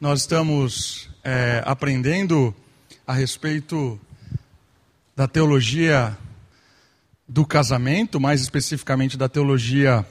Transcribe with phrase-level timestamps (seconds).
[0.00, 2.54] Nós estamos é, aprendendo
[3.04, 3.98] a respeito
[5.16, 6.16] da teologia
[7.26, 10.06] do casamento, mais especificamente da teologia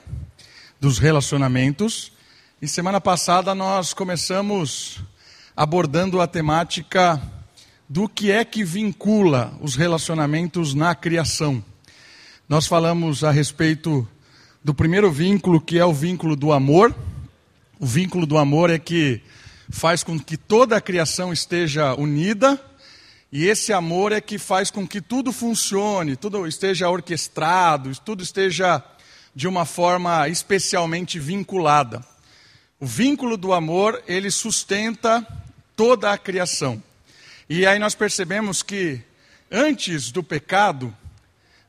[0.78, 2.12] dos relacionamentos.
[2.62, 5.00] E semana passada nós começamos
[5.56, 7.22] abordando a temática
[7.88, 11.64] do que é que vincula os relacionamentos na criação.
[12.50, 14.06] Nós falamos a respeito
[14.62, 16.94] do primeiro vínculo, que é o vínculo do amor.
[17.80, 19.22] O vínculo do amor é que
[19.70, 22.60] faz com que toda a criação esteja unida,
[23.32, 28.82] e esse amor é que faz com que tudo funcione, tudo esteja orquestrado, tudo esteja
[29.36, 32.04] de uma forma especialmente vinculada.
[32.80, 35.26] O vínculo do amor, ele sustenta
[35.76, 36.82] toda a criação.
[37.50, 39.02] E aí nós percebemos que
[39.52, 40.96] antes do pecado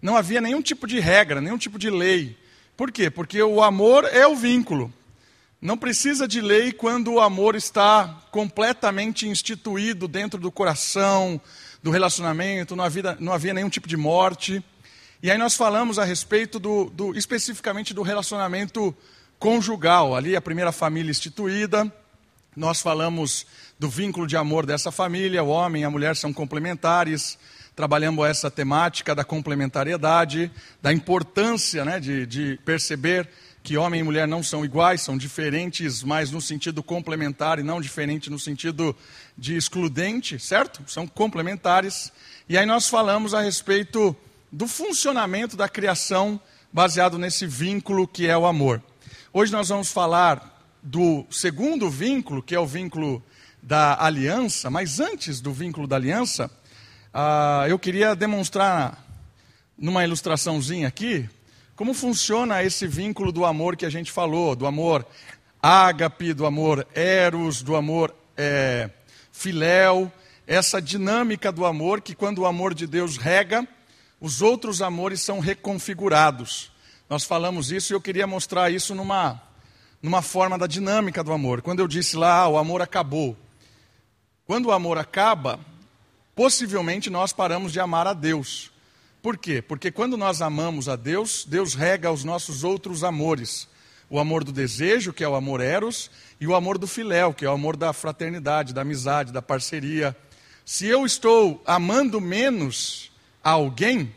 [0.00, 2.38] não havia nenhum tipo de regra, nenhum tipo de lei.
[2.76, 3.10] Por quê?
[3.10, 4.92] Porque o amor é o vínculo.
[5.60, 11.40] Não precisa de lei quando o amor está completamente instituído dentro do coração,
[11.82, 14.64] do relacionamento, não havia, não havia nenhum tipo de morte.
[15.20, 18.94] E aí nós falamos a respeito do, do, especificamente do relacionamento
[19.36, 21.92] conjugal, ali a primeira família instituída.
[22.54, 23.44] Nós falamos
[23.80, 27.36] do vínculo de amor dessa família, o homem e a mulher são complementares.
[27.74, 33.28] Trabalhamos essa temática da complementariedade, da importância né, de, de perceber
[33.62, 37.80] que homem e mulher não são iguais, são diferentes, mas no sentido complementar e não
[37.80, 38.96] diferente no sentido
[39.36, 40.82] de excludente, certo?
[40.86, 42.12] São complementares.
[42.48, 44.16] E aí nós falamos a respeito
[44.50, 46.40] do funcionamento da criação
[46.72, 48.82] baseado nesse vínculo que é o amor.
[49.32, 53.22] Hoje nós vamos falar do segundo vínculo, que é o vínculo
[53.62, 56.50] da aliança, mas antes do vínculo da aliança,
[57.12, 59.04] uh, eu queria demonstrar
[59.76, 61.28] numa ilustraçãozinha aqui,
[61.78, 65.06] como funciona esse vínculo do amor que a gente falou, do amor
[65.62, 68.90] ágape, do amor eros, do amor é,
[69.30, 70.10] filéu,
[70.44, 73.64] essa dinâmica do amor que quando o amor de Deus rega,
[74.20, 76.72] os outros amores são reconfigurados.
[77.08, 79.40] Nós falamos isso e eu queria mostrar isso numa,
[80.02, 81.62] numa forma da dinâmica do amor.
[81.62, 83.36] Quando eu disse lá, ah, o amor acabou.
[84.44, 85.60] Quando o amor acaba,
[86.34, 88.72] possivelmente nós paramos de amar a Deus.
[89.22, 89.60] Por quê?
[89.60, 93.68] Porque quando nós amamos a Deus, Deus rega os nossos outros amores.
[94.08, 97.44] O amor do desejo, que é o amor eros, e o amor do filéu, que
[97.44, 100.16] é o amor da fraternidade, da amizade, da parceria.
[100.64, 103.10] Se eu estou amando menos
[103.42, 104.14] alguém,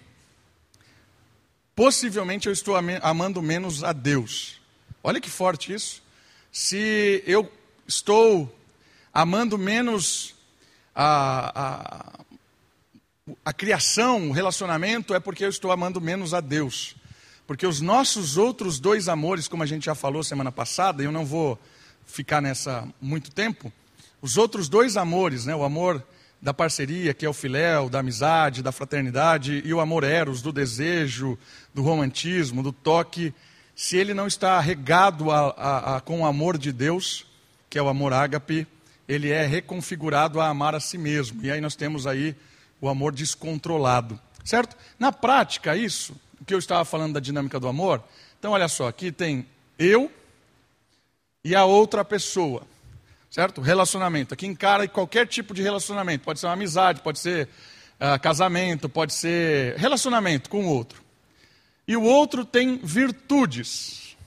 [1.76, 4.62] possivelmente eu estou amando menos a Deus.
[5.04, 6.04] Olha que forte isso.
[6.52, 7.52] Se eu
[7.88, 8.54] estou
[9.14, 10.36] amando menos
[10.96, 12.26] a, a
[13.44, 16.96] a criação, o relacionamento, é porque eu estou amando menos a Deus.
[17.48, 21.12] Porque os nossos outros dois amores, como a gente já falou semana passada, e eu
[21.12, 21.60] não vou
[22.06, 23.72] ficar nessa muito tempo,
[24.22, 26.04] os outros dois amores, né, o amor
[26.42, 30.52] da parceria, que é o filéu, da amizade, da fraternidade, e o amor eros, do
[30.52, 31.38] desejo,
[31.74, 33.34] do romantismo, do toque,
[33.76, 37.26] se ele não está regado a, a, a, com o amor de Deus,
[37.70, 38.68] que é o amor ágape,
[39.08, 41.44] ele é reconfigurado a amar a si mesmo.
[41.44, 42.36] E aí nós temos aí
[42.82, 44.20] o amor descontrolado.
[44.44, 44.76] Certo?
[44.98, 48.04] Na prática, isso, o que eu estava falando da dinâmica do amor,
[48.40, 49.46] então olha só, aqui tem
[49.78, 50.12] eu
[51.44, 52.64] e a outra pessoa.
[53.30, 53.62] Certo?
[53.62, 54.34] Relacionamento.
[54.34, 56.26] Aqui encara qualquer tipo de relacionamento.
[56.26, 57.48] Pode ser uma amizade, pode ser
[57.96, 61.02] uh, casamento, pode ser relacionamento com o outro.
[61.88, 64.18] E o outro tem virtudes.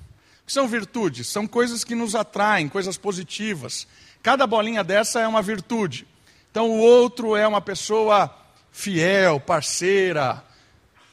[0.43, 1.27] O que são virtudes?
[1.27, 3.87] São coisas que nos atraem, coisas positivas.
[4.23, 6.07] Cada bolinha dessa é uma virtude.
[6.51, 8.35] Então o outro é uma pessoa
[8.75, 10.45] fiel, parceira,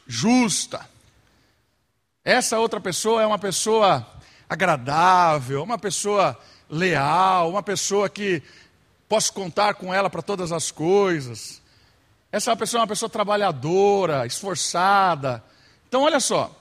[0.07, 0.89] justa.
[2.25, 4.05] Essa outra pessoa é uma pessoa
[4.49, 8.41] agradável, uma pessoa leal, uma pessoa que
[9.07, 11.61] posso contar com ela para todas as coisas.
[12.31, 15.44] Essa pessoa é uma pessoa trabalhadora, esforçada.
[15.88, 16.59] Então, olha só,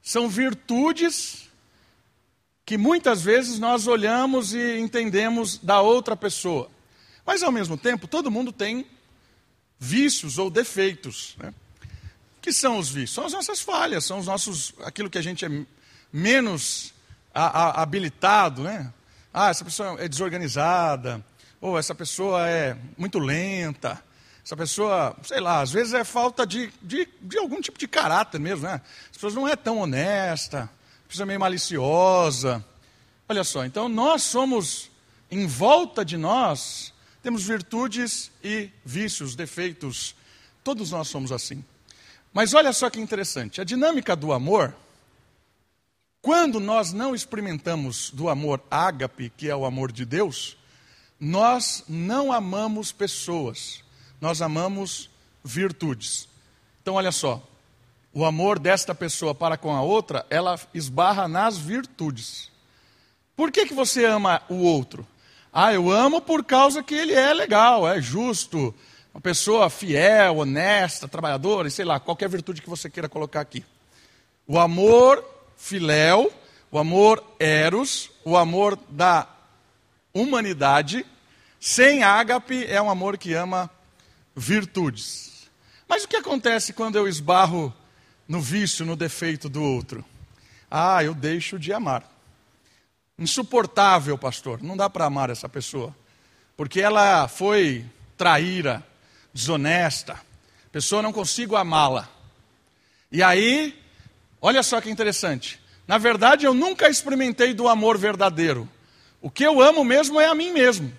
[0.00, 1.50] são virtudes
[2.64, 6.70] que muitas vezes nós olhamos e entendemos da outra pessoa.
[7.26, 8.86] Mas, ao mesmo tempo, todo mundo tem
[9.80, 11.34] vícios ou defeitos.
[11.38, 11.54] Né?
[12.42, 13.12] Que são os vícios?
[13.12, 15.48] São as nossas falhas, são os nossos, aquilo que a gente é
[16.12, 16.92] menos
[17.34, 18.92] a, a, habilitado, né?
[19.32, 21.24] Ah, essa pessoa é desorganizada,
[21.60, 24.02] ou essa pessoa é muito lenta,
[24.44, 28.40] essa pessoa, sei lá, às vezes é falta de, de, de algum tipo de caráter
[28.40, 28.80] mesmo, né?
[29.04, 30.68] As pessoas não é tão honesta,
[31.04, 32.64] a pessoa é meio maliciosa.
[33.28, 34.90] Olha só, então nós somos,
[35.30, 40.14] em volta de nós, temos virtudes e vícios, defeitos.
[40.64, 41.64] Todos nós somos assim.
[42.32, 44.74] Mas olha só que interessante: a dinâmica do amor,
[46.22, 50.56] quando nós não experimentamos do amor ágape, que é o amor de Deus,
[51.18, 53.82] nós não amamos pessoas,
[54.20, 55.10] nós amamos
[55.44, 56.28] virtudes.
[56.82, 57.46] Então, olha só,
[58.12, 62.50] o amor desta pessoa para com a outra, ela esbarra nas virtudes.
[63.36, 65.06] Por que, que você ama o outro?
[65.52, 68.72] Ah, eu amo por causa que ele é legal, é justo,
[69.12, 73.64] uma pessoa fiel, honesta, trabalhadora, e sei lá, qualquer virtude que você queira colocar aqui.
[74.46, 75.24] O amor
[75.56, 76.32] filéu,
[76.70, 79.26] o amor eros, o amor da
[80.14, 81.04] humanidade,
[81.58, 83.68] sem ágape, é um amor que ama
[84.36, 85.50] virtudes.
[85.88, 87.74] Mas o que acontece quando eu esbarro
[88.28, 90.04] no vício, no defeito do outro?
[90.70, 92.08] Ah, eu deixo de amar.
[93.20, 94.62] Insuportável, pastor.
[94.62, 95.94] Não dá para amar essa pessoa.
[96.56, 97.84] Porque ela foi
[98.16, 98.82] traíra,
[99.32, 100.18] desonesta.
[100.72, 102.08] Pessoa, não consigo amá-la.
[103.12, 103.78] E aí,
[104.40, 105.60] olha só que interessante.
[105.86, 108.66] Na verdade, eu nunca experimentei do amor verdadeiro.
[109.20, 110.90] O que eu amo mesmo é a mim mesmo.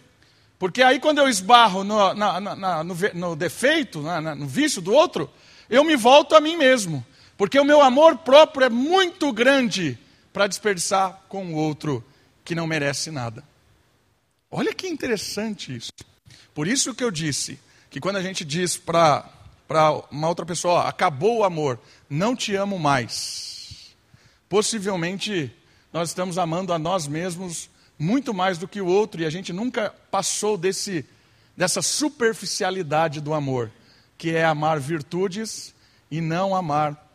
[0.60, 5.28] Porque aí, quando eu esbarro no, na, na, no, no defeito, no vício do outro,
[5.68, 7.04] eu me volto a mim mesmo.
[7.36, 9.98] Porque o meu amor próprio é muito grande
[10.32, 12.06] para desperdiçar com o outro
[12.44, 13.44] que não merece nada.
[14.50, 15.92] Olha que interessante isso.
[16.54, 17.60] Por isso que eu disse
[17.90, 19.26] que quando a gente diz para
[20.10, 21.80] uma outra pessoa, ó, acabou o amor,
[22.10, 23.96] não te amo mais,
[24.50, 25.54] possivelmente
[25.94, 29.54] nós estamos amando a nós mesmos muito mais do que o outro e a gente
[29.54, 31.06] nunca passou desse,
[31.56, 33.72] dessa superficialidade do amor,
[34.18, 35.74] que é amar virtudes
[36.10, 37.08] e não amar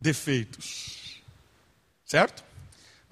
[0.00, 1.22] defeitos.
[2.04, 2.44] Certo?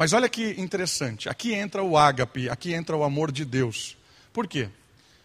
[0.00, 3.98] Mas olha que interessante, aqui entra o ágape, aqui entra o amor de Deus.
[4.32, 4.70] Por quê?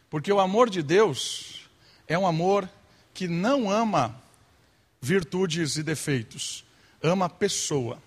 [0.10, 1.70] Porque o amor de Deus
[2.10, 2.70] é um amor
[3.14, 4.22] que não ama
[5.00, 6.66] virtudes e defeitos,
[7.02, 8.04] ama pessoa.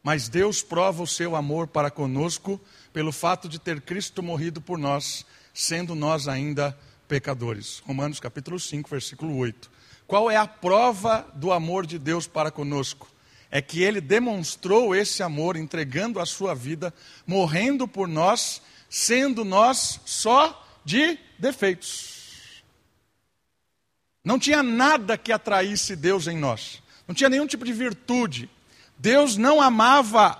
[0.00, 2.60] Mas Deus prova o seu amor para conosco
[2.92, 6.78] pelo fato de ter Cristo morrido por nós, sendo nós ainda
[7.08, 7.82] pecadores.
[7.84, 9.68] Romanos capítulo 5, versículo 8.
[10.06, 13.17] Qual é a prova do amor de Deus para conosco?
[13.50, 16.92] É que ele demonstrou esse amor entregando a sua vida,
[17.26, 22.62] morrendo por nós, sendo nós só de defeitos.
[24.24, 28.50] Não tinha nada que atraísse Deus em nós, não tinha nenhum tipo de virtude.
[28.98, 30.36] Deus não amava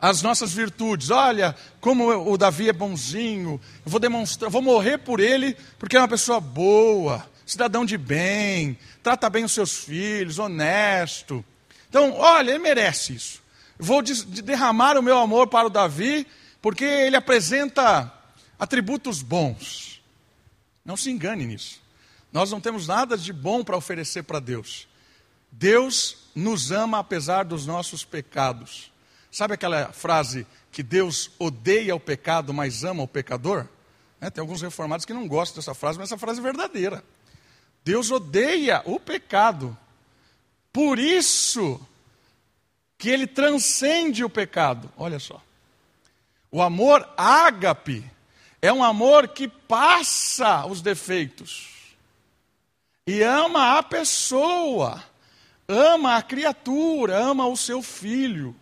[0.00, 1.10] as nossas virtudes.
[1.10, 6.00] Olha, como o Davi é bonzinho, eu vou demonstrar, vou morrer por ele, porque é
[6.00, 11.44] uma pessoa boa, cidadão de bem, trata bem os seus filhos, honesto.
[11.88, 13.42] Então, olha, ele merece isso.
[13.78, 16.26] Vou derramar o meu amor para o Davi,
[16.60, 18.12] porque ele apresenta
[18.58, 20.02] atributos bons.
[20.84, 21.80] Não se engane nisso.
[22.32, 24.88] Nós não temos nada de bom para oferecer para Deus.
[25.50, 28.92] Deus nos ama apesar dos nossos pecados.
[29.30, 33.66] Sabe aquela frase que Deus odeia o pecado, mas ama o pecador?
[34.20, 37.04] É, tem alguns reformados que não gostam dessa frase, mas essa frase é verdadeira.
[37.84, 39.76] Deus odeia o pecado,
[40.78, 41.80] por isso
[42.96, 44.88] que ele transcende o pecado.
[44.96, 45.42] Olha só.
[46.52, 48.08] O amor ágape
[48.62, 51.96] é um amor que passa os defeitos
[53.04, 55.02] e ama a pessoa,
[55.66, 58.54] ama a criatura, ama o seu filho,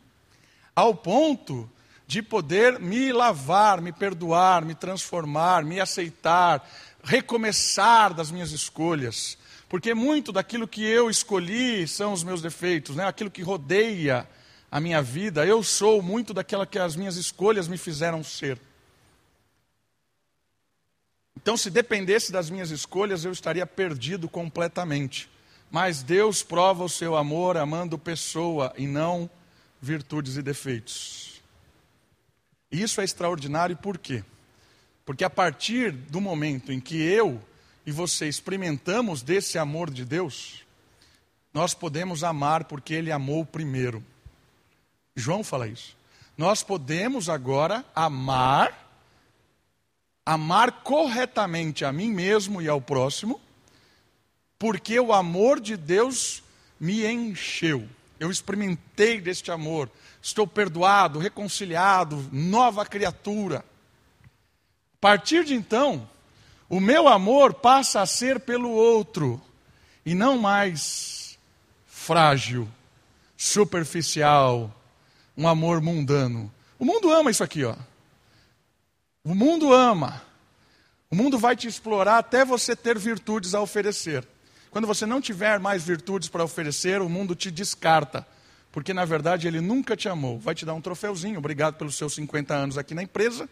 [0.74, 1.70] ao ponto
[2.06, 6.66] de poder me lavar, me perdoar, me transformar, me aceitar,
[7.04, 9.37] recomeçar das minhas escolhas.
[9.68, 13.04] Porque muito daquilo que eu escolhi são os meus defeitos, né?
[13.04, 14.28] aquilo que rodeia
[14.70, 18.61] a minha vida, eu sou muito daquela que as minhas escolhas me fizeram ser.
[21.37, 25.28] Então, se dependesse das minhas escolhas, eu estaria perdido completamente.
[25.70, 29.28] Mas Deus prova o seu amor amando pessoa e não
[29.80, 31.42] virtudes e defeitos.
[32.70, 34.25] E isso é extraordinário por quê?
[35.04, 37.40] Porque a partir do momento em que eu
[37.87, 40.64] e você experimentamos desse amor de Deus,
[41.55, 44.05] nós podemos amar porque Ele amou primeiro.
[45.14, 45.97] João fala isso.
[46.37, 48.90] Nós podemos agora amar,
[50.26, 53.40] amar corretamente a mim mesmo e ao próximo,
[54.59, 56.43] porque o amor de Deus
[56.78, 57.88] me encheu.
[58.19, 59.88] Eu experimentei deste amor,
[60.21, 63.59] estou perdoado, reconciliado, nova criatura.
[63.59, 66.09] A partir de então,
[66.68, 69.40] o meu amor passa a ser pelo outro
[70.04, 71.38] e não mais
[71.87, 72.68] frágil,
[73.37, 74.73] superficial,
[75.37, 76.52] um amor mundano.
[76.78, 77.75] O mundo ama isso aqui, ó.
[79.25, 80.23] O mundo ama.
[81.11, 84.26] O mundo vai te explorar até você ter virtudes a oferecer.
[84.70, 88.26] Quando você não tiver mais virtudes para oferecer, o mundo te descarta.
[88.70, 90.38] Porque na verdade ele nunca te amou.
[90.38, 93.49] Vai te dar um troféuzinho, obrigado pelos seus 50 anos aqui na empresa,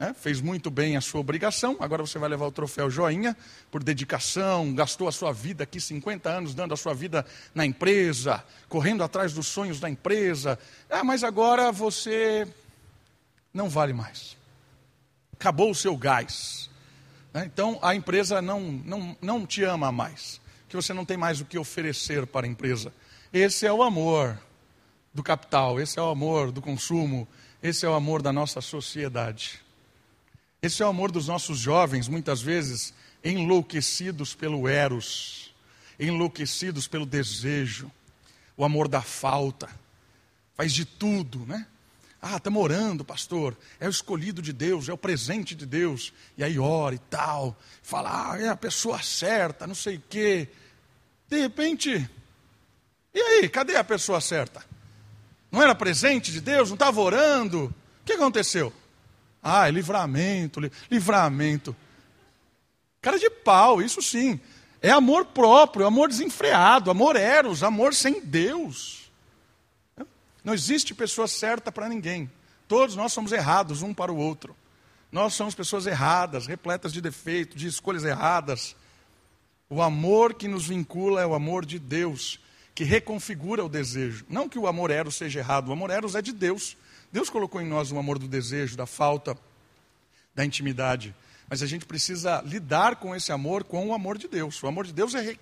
[0.00, 0.14] né?
[0.18, 3.36] fez muito bem a sua obrigação, agora você vai levar o troféu joinha
[3.70, 8.42] por dedicação, gastou a sua vida aqui 50 anos dando a sua vida na empresa,
[8.66, 10.58] correndo atrás dos sonhos da empresa.
[10.88, 12.48] Ah, mas agora você
[13.52, 14.38] não vale mais.
[15.34, 16.70] Acabou o seu gás.
[17.34, 17.44] Né?
[17.44, 21.44] Então a empresa não, não, não te ama mais, que você não tem mais o
[21.44, 22.90] que oferecer para a empresa.
[23.30, 24.38] Esse é o amor
[25.12, 27.28] do capital, esse é o amor do consumo,
[27.62, 29.60] esse é o amor da nossa sociedade.
[30.62, 32.92] Esse é o amor dos nossos jovens, muitas vezes
[33.24, 35.54] enlouquecidos pelo eros,
[35.98, 37.90] enlouquecidos pelo desejo,
[38.56, 39.68] o amor da falta.
[40.54, 41.66] Faz de tudo, né?
[42.20, 43.56] Ah, está morando, pastor.
[43.78, 46.12] É o escolhido de Deus, é o presente de Deus.
[46.36, 47.56] E aí ora e tal.
[47.82, 50.48] Fala, ah, é a pessoa certa, não sei o quê.
[51.28, 52.10] De repente,
[53.14, 54.64] e aí, cadê a pessoa certa?
[55.50, 56.68] Não era presente de Deus?
[56.68, 57.74] Não estava orando?
[58.02, 58.72] O que aconteceu?
[59.42, 61.74] Ah, é livramento, livramento.
[63.00, 64.38] Cara de pau, isso sim.
[64.82, 69.10] É amor próprio, amor desenfreado, amor eros, amor sem Deus.
[70.42, 72.30] Não existe pessoa certa para ninguém.
[72.66, 74.56] Todos nós somos errados um para o outro.
[75.12, 78.76] Nós somos pessoas erradas, repletas de defeitos, de escolhas erradas.
[79.68, 82.38] O amor que nos vincula é o amor de Deus,
[82.74, 84.24] que reconfigura o desejo.
[84.28, 86.76] Não que o amor eros seja errado, o amor eros é de Deus.
[87.12, 89.36] Deus colocou em nós o amor do desejo, da falta,
[90.34, 91.14] da intimidade.
[91.48, 94.62] Mas a gente precisa lidar com esse amor com o amor de Deus.
[94.62, 95.40] O amor de Deus é re,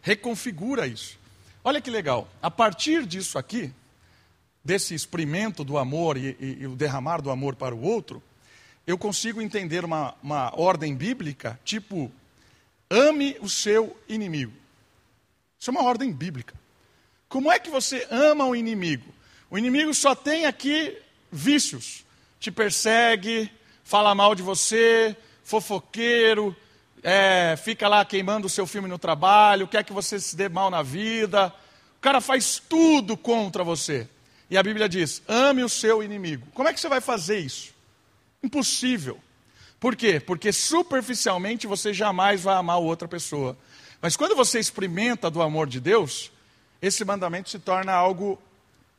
[0.00, 1.18] reconfigura isso.
[1.62, 2.28] Olha que legal.
[2.40, 3.72] A partir disso aqui,
[4.64, 8.22] desse experimento do amor e, e, e o derramar do amor para o outro,
[8.86, 12.10] eu consigo entender uma, uma ordem bíblica, tipo,
[12.88, 14.52] ame o seu inimigo.
[15.58, 16.54] Isso é uma ordem bíblica.
[17.28, 19.12] Como é que você ama o inimigo?
[19.50, 20.96] O inimigo só tem aqui
[21.30, 22.04] vícios.
[22.38, 23.50] Te persegue,
[23.84, 26.56] fala mal de você, fofoqueiro,
[27.02, 30.70] é, fica lá queimando o seu filme no trabalho, quer que você se dê mal
[30.70, 31.52] na vida.
[31.98, 34.08] O cara faz tudo contra você.
[34.48, 36.46] E a Bíblia diz: ame o seu inimigo.
[36.54, 37.74] Como é que você vai fazer isso?
[38.42, 39.18] Impossível.
[39.78, 40.20] Por quê?
[40.20, 43.56] Porque superficialmente você jamais vai amar outra pessoa.
[44.00, 46.30] Mas quando você experimenta do amor de Deus,
[46.80, 48.40] esse mandamento se torna algo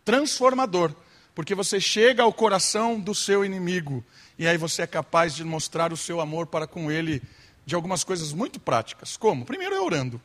[0.04, 0.94] transformador
[1.34, 4.04] porque você chega ao coração do seu inimigo
[4.38, 7.22] e aí você é capaz de mostrar o seu amor para com ele
[7.66, 9.16] de algumas coisas muito práticas.
[9.16, 9.46] Como?
[9.46, 10.22] Primeiro é orando.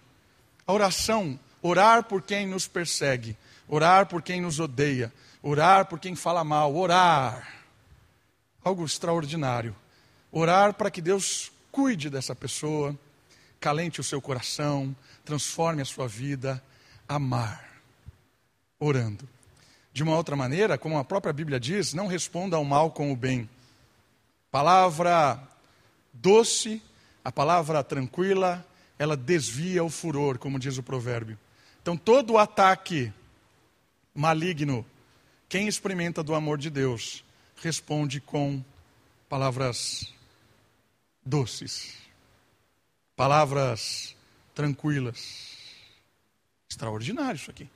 [0.66, 3.36] A oração, orar por quem nos persegue,
[3.68, 7.46] orar por quem nos odeia, orar por quem fala mal, orar.
[8.64, 9.76] Algo extraordinário.
[10.32, 12.98] Orar para que Deus cuide dessa pessoa,
[13.60, 14.94] calente o seu coração,
[15.24, 16.62] transforme a sua vida,
[17.08, 17.64] amar.
[18.80, 19.35] Orando.
[19.96, 23.16] De uma outra maneira, como a própria Bíblia diz, não responda ao mal com o
[23.16, 23.48] bem.
[24.50, 25.42] Palavra
[26.12, 26.82] doce,
[27.24, 28.62] a palavra tranquila,
[28.98, 31.38] ela desvia o furor, como diz o provérbio.
[31.80, 33.10] Então, todo ataque
[34.14, 34.84] maligno,
[35.48, 37.24] quem experimenta do amor de Deus,
[37.62, 38.62] responde com
[39.30, 40.12] palavras
[41.24, 41.94] doces,
[43.16, 44.14] palavras
[44.54, 45.56] tranquilas.
[46.68, 47.66] Extraordinário isso aqui.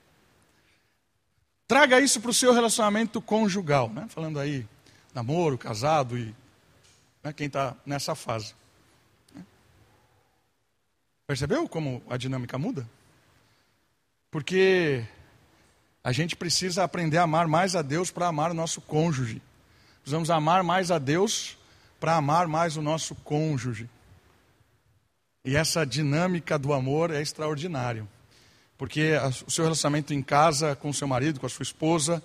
[1.71, 4.07] Traga isso para o seu relacionamento conjugal, né?
[4.09, 4.67] falando aí
[5.15, 6.35] namoro, casado e
[7.23, 8.57] né, quem está nessa fase.
[11.29, 12.91] Percebeu como a dinâmica muda?
[14.33, 15.05] Porque
[16.03, 19.41] a gente precisa aprender a amar mais a Deus para amar o nosso cônjuge.
[20.00, 21.57] Precisamos amar mais a Deus
[22.00, 23.89] para amar mais o nosso cônjuge.
[25.45, 28.09] E essa dinâmica do amor é extraordinária
[28.81, 29.11] porque
[29.47, 32.23] o seu relacionamento em casa com o seu marido, com a sua esposa,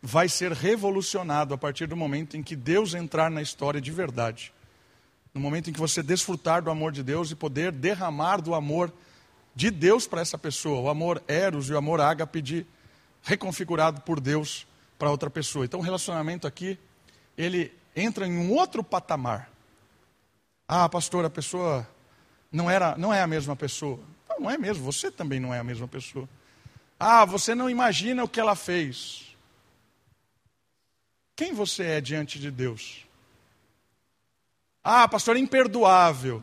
[0.00, 4.52] vai ser revolucionado a partir do momento em que Deus entrar na história de verdade.
[5.34, 8.92] No momento em que você desfrutar do amor de Deus e poder derramar do amor
[9.56, 12.64] de Deus para essa pessoa, o amor eros e o amor ágape de
[13.24, 15.64] reconfigurado por Deus para outra pessoa.
[15.64, 16.78] Então o relacionamento aqui,
[17.36, 19.50] ele entra em um outro patamar.
[20.68, 21.84] Ah, pastor, a pessoa
[22.52, 23.98] não era, não é a mesma pessoa
[24.38, 26.28] não é mesmo, você também não é a mesma pessoa.
[26.98, 29.36] Ah, você não imagina o que ela fez.
[31.36, 33.06] Quem você é diante de Deus?
[34.82, 36.42] Ah, pastor, imperdoável.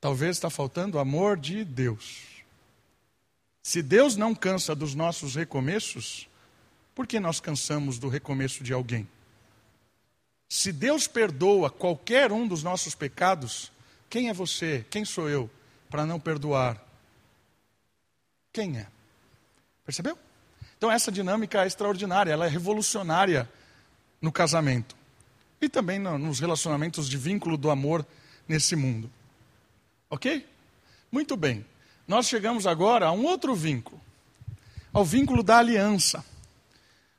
[0.00, 2.22] Talvez está faltando o amor de Deus.
[3.62, 6.28] Se Deus não cansa dos nossos recomeços,
[6.94, 9.08] por que nós cansamos do recomeço de alguém?
[10.48, 13.72] Se Deus perdoa qualquer um dos nossos pecados,
[14.08, 14.84] quem é você?
[14.90, 15.50] Quem sou eu
[15.90, 16.82] para não perdoar.
[18.52, 18.86] Quem é?
[19.84, 20.18] Percebeu?
[20.76, 23.48] Então essa dinâmica é extraordinária, ela é revolucionária
[24.20, 24.96] no casamento.
[25.60, 28.06] e também nos relacionamentos de vínculo do amor
[28.46, 29.10] nesse mundo.
[30.10, 30.46] Ok?
[31.10, 31.64] Muito bem.
[32.06, 34.00] Nós chegamos agora a um outro vínculo,
[34.92, 36.24] ao vínculo da aliança.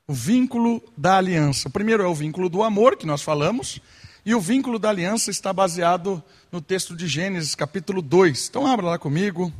[0.07, 1.67] O vínculo da aliança.
[1.67, 3.81] O primeiro é o vínculo do amor, que nós falamos,
[4.27, 8.49] e o vínculo da aliança está baseado no texto de Gênesis, capítulo 2.
[8.49, 9.53] Então, abra lá comigo,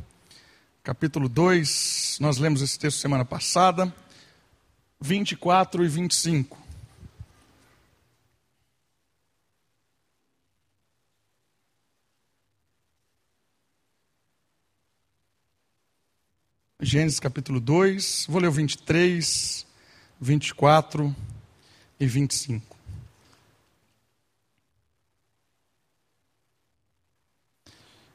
[0.82, 2.18] capítulo 2.
[2.20, 3.90] Nós lemos esse texto semana passada,
[5.00, 6.58] 24 e 25.
[16.78, 19.66] Gênesis capítulo 2, vou ler o 23,
[20.20, 21.16] 24
[21.98, 22.77] e 25.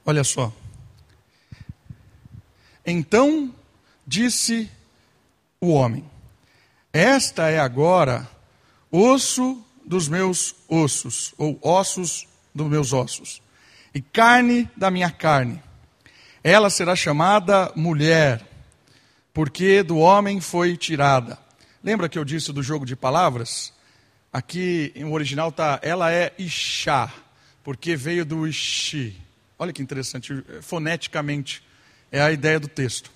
[0.06, 0.52] Olha só.
[2.86, 3.54] Então
[4.06, 4.70] disse
[5.60, 6.04] o homem:
[6.92, 8.30] Esta é agora
[8.92, 13.42] osso dos meus ossos, ou ossos dos meus ossos,
[13.94, 15.62] e carne da minha carne.
[16.44, 18.54] Ela será chamada mulher
[19.34, 21.40] porque do homem foi tirada.
[21.84, 23.74] Lembra que eu disse do jogo de palavras?
[24.32, 27.12] Aqui em original está, ela é Ixá,
[27.64, 29.20] porque veio do Ixi.
[29.64, 31.64] Olha que interessante, foneticamente
[32.12, 33.10] é a ideia do texto.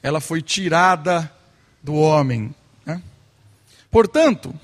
[0.00, 1.28] Ela foi tirada
[1.82, 2.54] do homem.
[2.86, 3.02] Né?
[3.90, 4.54] Portanto,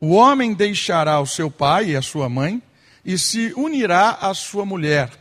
[0.00, 2.60] o homem deixará o seu pai e a sua mãe
[3.04, 5.12] e se unirá à sua mulher,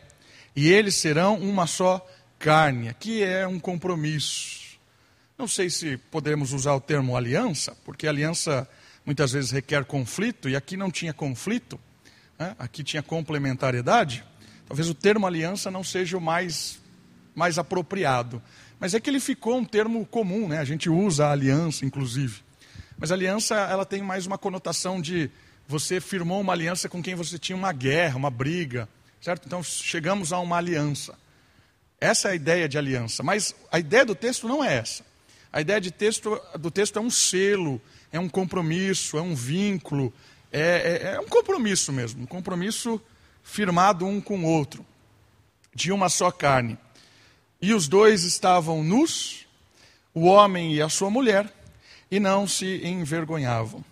[0.56, 2.04] e eles serão uma só
[2.40, 2.90] carne.
[2.90, 4.80] Aqui é um compromisso.
[5.38, 8.68] Não sei se podemos usar o termo aliança, porque aliança
[9.06, 11.80] muitas vezes requer conflito, e aqui não tinha conflito,
[12.40, 12.56] né?
[12.58, 14.31] aqui tinha complementariedade.
[14.72, 16.80] Talvez o termo aliança não seja o mais,
[17.36, 18.42] mais apropriado.
[18.80, 20.60] Mas é que ele ficou um termo comum, né?
[20.60, 22.40] a gente usa a aliança, inclusive.
[22.98, 25.30] Mas aliança ela tem mais uma conotação de
[25.68, 28.88] você firmou uma aliança com quem você tinha uma guerra, uma briga,
[29.20, 29.46] certo?
[29.46, 31.20] Então chegamos a uma aliança.
[32.00, 33.22] Essa é a ideia de aliança.
[33.22, 35.04] Mas a ideia do texto não é essa.
[35.52, 40.14] A ideia de texto, do texto é um selo, é um compromisso, é um vínculo,
[40.50, 43.02] é, é, é um compromisso mesmo, um compromisso
[43.44, 44.86] firmado um com o outro,
[45.74, 46.78] de uma só carne.
[47.62, 49.46] E os dois estavam nus,
[50.14, 51.52] o homem e a sua mulher,
[52.10, 53.84] e não se envergonhavam.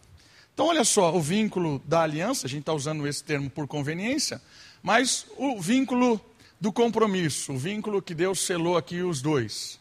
[0.54, 4.42] Então, olha só, o vínculo da aliança, a gente está usando esse termo por conveniência,
[4.84, 6.20] mas o vínculo
[6.60, 9.80] do compromisso, o vínculo que Deus selou aqui os dois.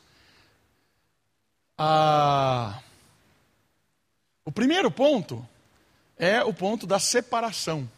[1.77, 2.81] Ah,
[4.45, 5.47] o primeiro ponto
[6.17, 7.89] é o ponto da separação.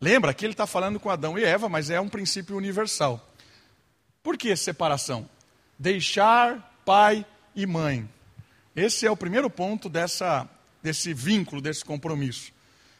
[0.00, 3.26] Lembra que ele está falando com Adão e Eva, mas é um princípio universal.
[4.22, 5.28] Por que separação?
[5.78, 8.08] Deixar pai e mãe.
[8.74, 10.48] Esse é o primeiro ponto dessa,
[10.82, 12.52] desse vínculo, desse compromisso.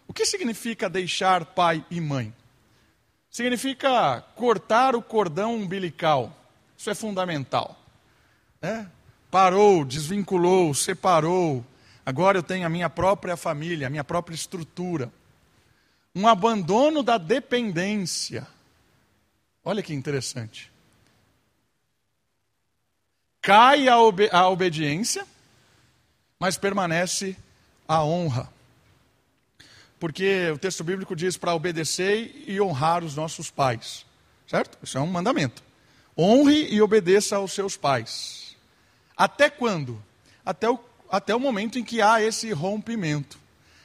[0.08, 2.34] O que significa deixar pai e mãe?
[3.30, 6.34] Significa cortar o cordão umbilical.
[6.76, 7.78] Isso é fundamental.
[8.62, 8.90] Né?
[9.36, 11.62] parou, desvinculou, separou.
[12.06, 15.12] Agora eu tenho a minha própria família, a minha própria estrutura.
[16.16, 18.46] Um abandono da dependência.
[19.62, 20.72] Olha que interessante.
[23.42, 25.26] Cai a, ob a obediência,
[26.40, 27.36] mas permanece
[27.86, 28.50] a honra.
[30.00, 34.06] Porque o texto bíblico diz para obedecer e honrar os nossos pais.
[34.46, 34.78] Certo?
[34.82, 35.62] Isso é um mandamento.
[36.16, 38.56] Honre e obedeça aos seus pais.
[39.14, 40.02] Até quando?
[40.44, 40.78] Até o,
[41.10, 43.38] até o momento em que há esse rompimento.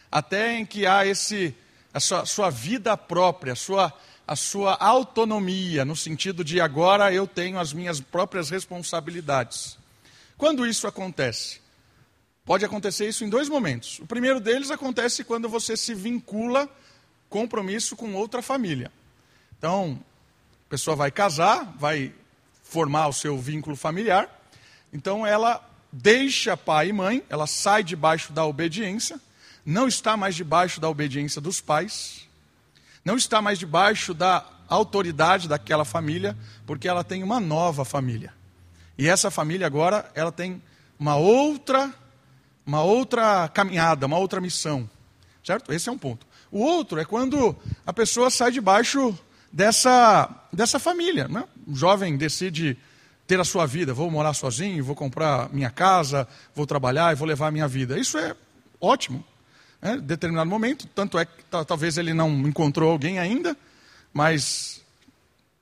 [0.10, 1.54] Até em que há esse,
[1.94, 3.94] a sua, sua vida própria, a sua,
[4.28, 9.78] a sua autonomia, no sentido de agora eu tenho as minhas próprias responsabilidades.
[10.38, 11.62] Quando isso acontece?
[12.46, 14.00] Pode acontecer isso em dois momentos.
[14.00, 16.70] O primeiro deles acontece quando você se vincula
[17.30, 18.92] compromisso com outra família.
[19.58, 20.00] Então,
[20.66, 22.14] a pessoa vai casar, vai
[22.64, 24.30] formar o seu vínculo familiar,
[24.92, 29.20] então ela deixa pai e mãe, ela sai debaixo da obediência,
[29.66, 32.28] não está mais debaixo da obediência dos pais,
[33.04, 38.34] não está mais debaixo da autoridade daquela família, porque ela tem uma nova família.
[38.98, 40.62] E essa família agora, ela tem
[41.00, 41.94] uma outra
[42.66, 44.90] uma outra caminhada, uma outra missão.
[45.44, 45.74] Certo?
[45.74, 46.26] Esse é um ponto.
[46.52, 49.18] O outro é quando a pessoa sai debaixo
[49.52, 51.28] dessa, dessa família.
[51.28, 51.44] Né?
[51.68, 52.78] O jovem decide
[53.26, 53.94] ter a sua vida.
[53.94, 58.00] Vou morar sozinho, vou comprar minha casa, vou trabalhar e vou levar a minha vida.
[58.00, 58.36] Isso é
[58.80, 59.24] ótimo.
[59.82, 59.98] Né?
[59.98, 63.58] Determinado momento, tanto é que talvez ele não encontrou alguém ainda,
[64.14, 64.82] mas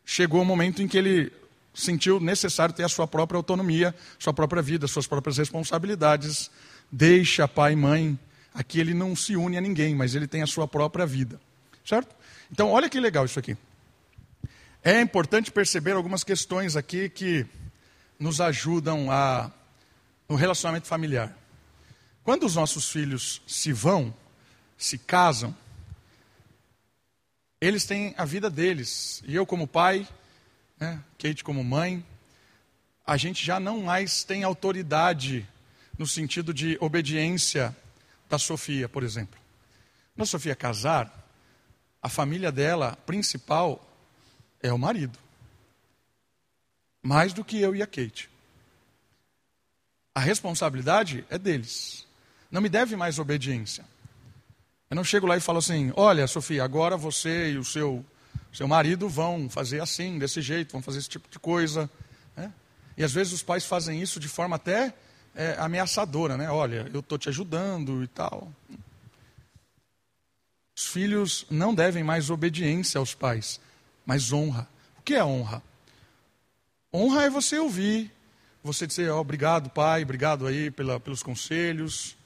[0.05, 1.31] chegou o momento em que ele
[1.73, 6.51] sentiu necessário ter a sua própria autonomia, sua própria vida, suas próprias responsabilidades.
[6.91, 8.19] Deixa pai e mãe,
[8.53, 11.39] Aqui ele não se une a ninguém, mas ele tem a sua própria vida.
[11.85, 12.15] Certo?
[12.51, 13.55] Então, olha que legal isso aqui.
[14.83, 17.45] É importante perceber algumas questões aqui que
[18.19, 19.51] nos ajudam a,
[20.27, 21.37] no relacionamento familiar.
[22.29, 24.13] Quando os nossos filhos se vão,
[24.77, 25.57] se casam,
[27.59, 29.23] eles têm a vida deles.
[29.25, 30.07] E eu, como pai,
[30.79, 32.05] né, Kate, como mãe,
[33.03, 35.43] a gente já não mais tem autoridade
[35.97, 37.75] no sentido de obediência
[38.29, 39.39] da Sofia, por exemplo.
[40.13, 41.11] Quando a Sofia casar,
[41.99, 43.83] a família dela principal
[44.61, 45.17] é o marido.
[47.01, 48.29] Mais do que eu e a Kate.
[50.13, 52.07] A responsabilidade é deles.
[52.51, 53.85] Não me deve mais obediência.
[54.89, 58.03] Eu não chego lá e falo assim: olha, Sofia, agora você e o seu,
[58.51, 61.89] seu marido vão fazer assim, desse jeito, vão fazer esse tipo de coisa.
[62.35, 62.51] Né?
[62.97, 64.93] E às vezes os pais fazem isso de forma até
[65.35, 66.49] é, ameaçadora, né?
[66.49, 68.51] Olha, eu estou te ajudando e tal.
[70.75, 73.59] Os filhos não devem mais obediência aos pais,
[74.05, 74.67] mas honra.
[74.97, 75.61] O que é honra?
[76.91, 78.11] Honra é você ouvir,
[78.63, 82.17] você dizer, oh, obrigado, pai, obrigado aí pela, pelos conselhos,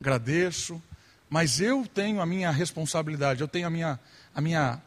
[0.00, 0.80] agradeço,
[1.28, 4.00] mas eu tenho a minha responsabilidade, eu tenho a minha,
[4.32, 4.80] a minha,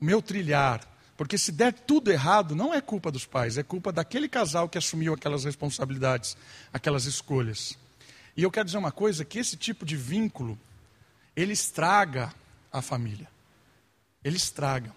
[0.00, 0.80] o meu trilhar,
[1.16, 4.78] porque se der tudo errado, não é culpa dos pais, é culpa daquele casal que
[4.78, 6.36] assumiu aquelas responsabilidades,
[6.72, 7.78] aquelas escolhas.
[8.36, 10.58] E eu quero dizer uma coisa, que esse tipo de vínculo,
[11.36, 12.34] ele estraga
[12.72, 13.28] a família.
[14.24, 14.92] Ele estraga.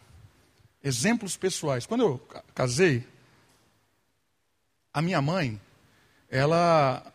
[0.84, 1.86] Exemplos pessoais.
[1.86, 3.06] Quando eu casei,
[4.92, 5.62] a minha mãe,
[6.32, 7.14] ela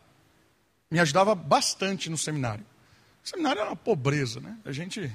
[0.92, 2.66] me ajudava bastante no seminário.
[3.24, 4.59] O seminário era uma pobreza, né?
[4.62, 5.11] A gente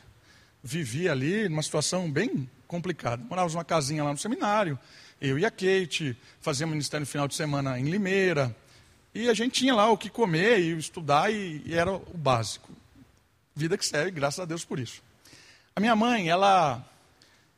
[0.63, 3.23] vivia ali numa situação bem complicada.
[3.23, 4.79] Morávamos numa casinha lá no seminário,
[5.21, 8.55] eu e a Kate, fazíamos ministério no final de semana em Limeira,
[9.13, 12.71] e a gente tinha lá o que comer e estudar, e, e era o básico.
[13.55, 15.03] Vida que serve, graças a Deus por isso.
[15.75, 16.83] A minha mãe, ela,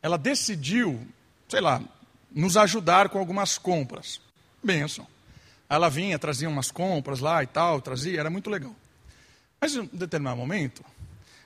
[0.02, 1.08] ela decidiu,
[1.48, 1.82] sei lá,
[2.30, 4.20] nos ajudar com algumas compras.
[4.62, 5.08] Benção.
[5.70, 8.76] Ela vinha, trazia umas compras lá e tal, trazia, era muito legal.
[9.62, 10.84] Mas em um determinado momento,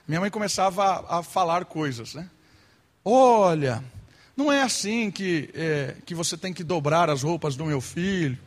[0.08, 2.28] minha mãe começava a, a falar coisas, né?
[3.04, 3.84] Olha,
[4.36, 8.38] não é assim que, é, que você tem que dobrar as roupas do meu filho.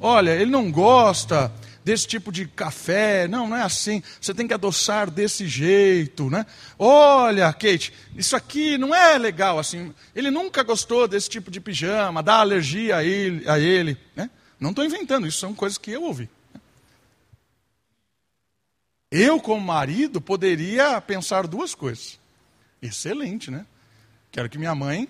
[0.00, 1.52] Olha, ele não gosta
[1.84, 3.28] desse tipo de café.
[3.28, 4.02] Não, não é assim.
[4.20, 6.44] Você tem que adoçar desse jeito, né?
[6.78, 9.94] Olha, Kate, isso aqui não é legal assim.
[10.14, 13.48] Ele nunca gostou desse tipo de pijama, dá alergia a ele.
[13.48, 14.28] A ele né?
[14.58, 16.28] Não estou inventando, isso são coisas que eu ouvi.
[19.10, 22.18] Eu, como marido, poderia pensar duas coisas.
[22.82, 23.66] Excelente, né?
[24.30, 25.08] Quero que minha mãe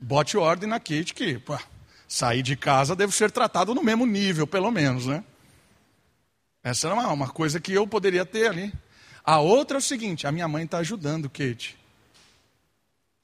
[0.00, 1.58] bote ordem na Kate que pô,
[2.06, 5.24] sair de casa deve ser tratado no mesmo nível, pelo menos, né?
[6.62, 8.72] Essa era uma, uma coisa que eu poderia ter ali.
[9.24, 11.78] A outra é o seguinte: a minha mãe está ajudando Kate.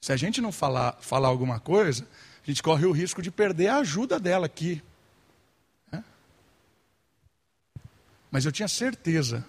[0.01, 2.07] Se a gente não falar, falar alguma coisa,
[2.43, 4.81] a gente corre o risco de perder a ajuda dela aqui.
[5.91, 6.03] Né?
[8.31, 9.45] Mas eu tinha certeza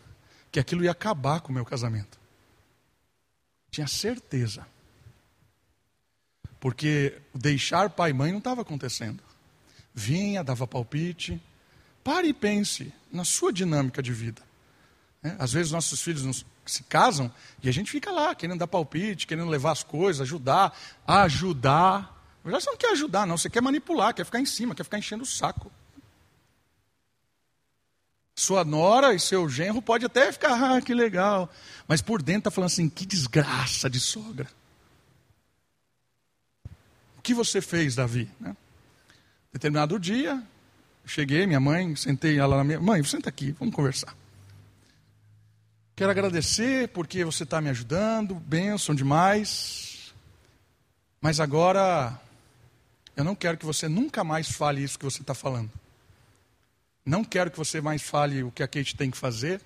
[0.51, 2.19] que aquilo ia acabar com o meu casamento.
[3.71, 4.67] Tinha certeza.
[6.61, 9.23] Porque deixar pai e mãe não estava acontecendo.
[9.95, 11.41] Vinha, dava palpite.
[12.05, 14.43] Pare e pense na sua dinâmica de vida.
[15.23, 18.67] É, às vezes nossos filhos nos, se casam e a gente fica lá, querendo dar
[18.67, 22.21] palpite, querendo levar as coisas, ajudar, ajudar.
[22.45, 24.83] Na verdade, você não quer ajudar, não, você quer manipular, quer ficar em cima, quer
[24.83, 25.71] ficar enchendo o saco.
[28.35, 31.51] Sua nora e seu genro pode até ficar, ah, que legal.
[31.87, 34.49] Mas por dentro está falando assim, que desgraça de sogra.
[37.19, 38.29] O que você fez, Davi?
[38.41, 38.57] Né?
[39.53, 40.43] Determinado dia,
[41.05, 42.81] cheguei, minha mãe, sentei ela na minha.
[42.81, 44.17] Mãe, senta aqui, vamos conversar.
[45.95, 50.15] Quero agradecer porque você está me ajudando, bênção demais.
[51.21, 52.19] Mas agora,
[53.15, 55.71] eu não quero que você nunca mais fale isso que você está falando.
[57.05, 59.61] Não quero que você mais fale o que a Kate tem que fazer.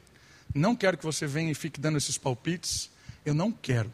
[0.54, 2.90] Não quero que você venha e fique dando esses palpites.
[3.24, 3.92] Eu não quero.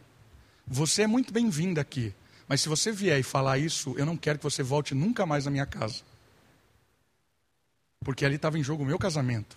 [0.66, 2.14] Você é muito bem-vinda aqui.
[2.46, 5.44] Mas se você vier e falar isso, eu não quero que você volte nunca mais
[5.44, 6.02] na minha casa.
[8.04, 9.56] Porque ali estava em jogo o meu casamento.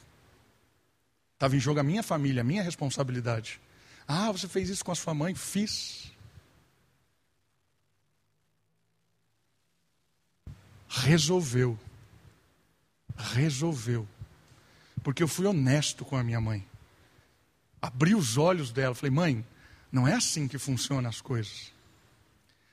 [1.34, 3.60] Estava em jogo a minha família, a minha responsabilidade.
[4.08, 5.36] Ah, você fez isso com a sua mãe?
[5.36, 6.12] Fiz.
[10.88, 11.78] Resolveu
[13.16, 14.08] resolveu.
[15.04, 16.66] Porque eu fui honesto com a minha mãe.
[17.82, 19.46] Abri os olhos dela, falei: "Mãe,
[19.92, 21.72] não é assim que funcionam as coisas".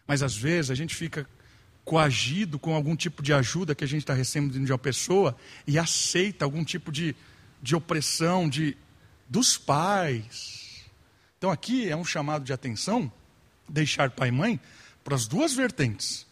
[0.07, 1.29] Mas às vezes a gente fica
[1.85, 5.79] coagido com algum tipo de ajuda que a gente está recebendo de uma pessoa e
[5.79, 7.15] aceita algum tipo de,
[7.61, 8.77] de opressão, de
[9.29, 10.85] dos pais.
[11.39, 13.11] Então aqui é um chamado de atenção,
[13.69, 14.61] deixar pai e mãe,
[15.03, 16.27] para as duas vertentes.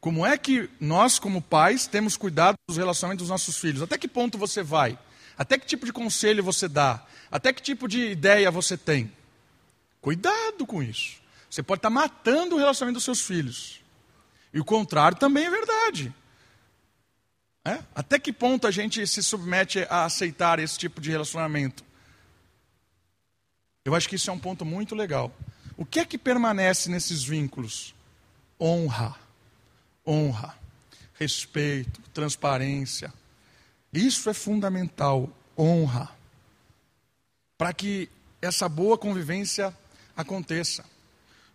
[0.00, 3.82] Como é que nós, como pais, temos cuidado dos relacionamentos dos nossos filhos?
[3.82, 4.98] Até que ponto você vai?
[5.36, 7.04] Até que tipo de conselho você dá?
[7.30, 9.12] Até que tipo de ideia você tem?
[10.00, 11.18] Cuidado com isso.
[11.50, 13.80] Você pode estar matando o relacionamento dos seus filhos.
[14.52, 16.14] E o contrário também é verdade.
[17.64, 17.82] É?
[17.94, 21.84] Até que ponto a gente se submete a aceitar esse tipo de relacionamento?
[23.84, 25.34] Eu acho que isso é um ponto muito legal.
[25.76, 27.94] O que é que permanece nesses vínculos?
[28.60, 29.16] Honra,
[30.08, 30.54] honra,
[31.14, 33.12] respeito, transparência.
[33.92, 36.10] Isso é fundamental, honra.
[37.58, 38.08] Para que
[38.40, 39.76] essa boa convivência
[40.16, 40.84] aconteça.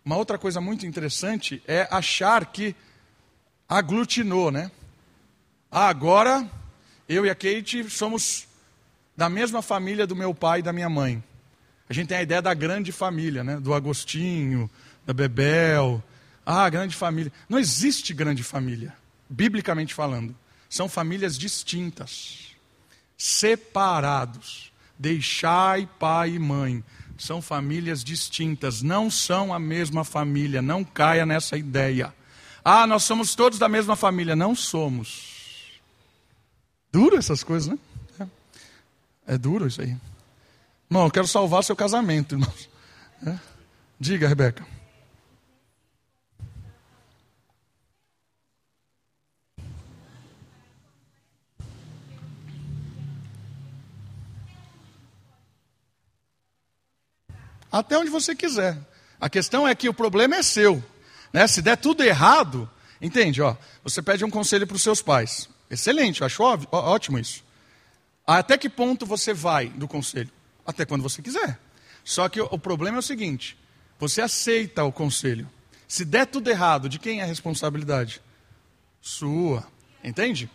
[0.04, 2.76] Uma outra coisa muito interessante é achar que
[3.68, 4.70] aglutinou, né?
[5.70, 6.48] Ah, agora
[7.08, 8.46] eu e a Kate somos
[9.16, 11.22] da mesma família do meu pai e da minha mãe.
[11.88, 13.58] A gente tem a ideia da grande família, né?
[13.58, 14.70] Do Agostinho,
[15.06, 16.02] da Bebel.
[16.44, 17.32] Ah, grande família.
[17.48, 18.94] Não existe grande família,
[19.28, 20.34] biblicamente falando.
[20.68, 22.54] São famílias distintas,
[23.16, 24.72] separados.
[24.98, 26.84] Deixai pai e mãe.
[27.16, 30.60] São famílias distintas, não são a mesma família.
[30.60, 32.12] Não caia nessa ideia.
[32.64, 34.34] Ah, nós somos todos da mesma família.
[34.34, 35.80] Não somos.
[36.90, 37.78] Duro essas coisas, né?
[39.26, 39.96] É, é duro isso aí.
[40.90, 42.68] Irmão, eu quero salvar seu casamento, irmãos.
[43.26, 43.38] É?
[43.98, 44.66] Diga, Rebeca.
[57.74, 58.78] Até onde você quiser.
[59.20, 60.80] A questão é que o problema é seu.
[61.32, 61.44] Né?
[61.48, 62.70] Se der tudo errado,
[63.02, 63.42] entende?
[63.42, 65.48] Ó, você pede um conselho para os seus pais.
[65.68, 67.42] Excelente, eu acho ótimo isso.
[68.24, 70.30] Até que ponto você vai do conselho?
[70.64, 71.58] Até quando você quiser.
[72.04, 73.58] Só que o problema é o seguinte:
[73.98, 75.50] você aceita o conselho.
[75.88, 78.22] Se der tudo errado, de quem é a responsabilidade?
[79.00, 79.66] Sua.
[80.04, 80.48] Entende?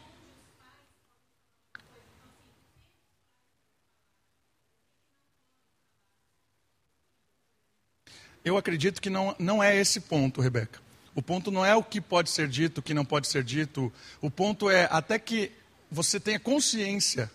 [8.44, 10.80] Eu acredito que não, não é esse ponto, Rebeca.
[11.14, 13.92] O ponto não é o que pode ser dito, o que não pode ser dito.
[14.22, 15.52] O ponto é até que
[15.92, 17.30] você tenha consciência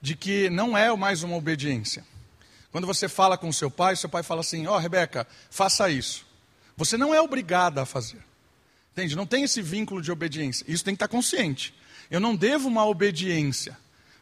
[0.00, 2.04] de que não é mais uma obediência.
[2.72, 6.26] Quando você fala com seu pai, seu pai fala assim: Ó, oh, Rebeca, faça isso.
[6.76, 8.22] Você não é obrigada a fazer.
[8.92, 9.16] Entende?
[9.16, 10.64] Não tem esse vínculo de obediência.
[10.66, 11.74] Isso tem que estar consciente.
[12.10, 13.76] Eu não devo uma obediência.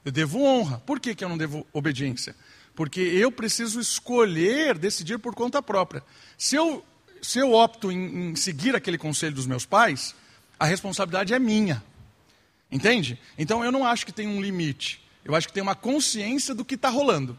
[0.05, 0.79] Eu devo honra.
[0.81, 2.37] Por que, que eu não devo obediência?
[2.77, 6.05] Porque eu preciso escolher, decidir por conta própria.
[6.37, 6.85] Se eu,
[7.23, 10.15] se eu opto em, em seguir aquele conselho dos meus pais,
[10.61, 11.83] a responsabilidade é minha.
[12.71, 13.19] Entende?
[13.39, 15.03] Então eu não acho que tem um limite.
[15.25, 17.37] Eu acho que tem uma consciência do que está rolando.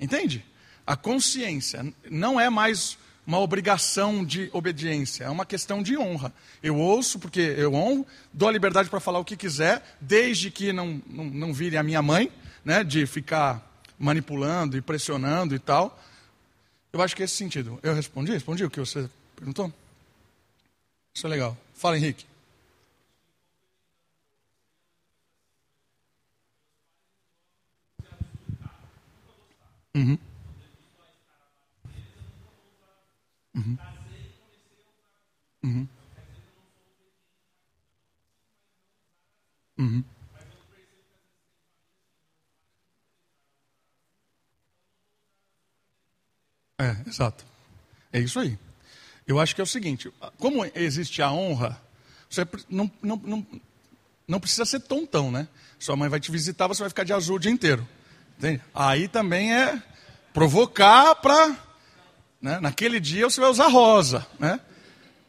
[0.00, 0.44] Entende?
[0.84, 6.32] A consciência não é mais uma obrigação de obediência, é uma questão de honra.
[6.62, 10.72] Eu ouço porque eu honro, dou a liberdade para falar o que quiser, desde que
[10.72, 12.30] não, não, não vire a minha mãe,
[12.64, 15.98] né, de ficar manipulando e pressionando e tal.
[16.92, 17.78] Eu acho que é esse sentido.
[17.82, 18.32] Eu respondi?
[18.32, 19.72] Respondi o que você perguntou?
[21.14, 21.56] Isso é legal.
[21.74, 22.26] Fala, Henrique.
[29.94, 30.18] Uhum.
[33.54, 33.95] Uhum.
[46.78, 47.44] É, exato.
[48.12, 48.58] É isso aí.
[49.26, 51.80] Eu acho que é o seguinte: como existe a honra,
[52.28, 53.46] você não, não, não,
[54.26, 55.48] não precisa ser tontão, né?
[55.78, 57.86] Sua mãe vai te visitar, você vai ficar de azul o dia inteiro.
[58.38, 58.62] Entende?
[58.74, 59.82] Aí também é
[60.32, 61.56] provocar para.
[62.40, 62.60] Né?
[62.60, 64.26] Naquele dia você vai usar rosa.
[64.38, 64.60] Né?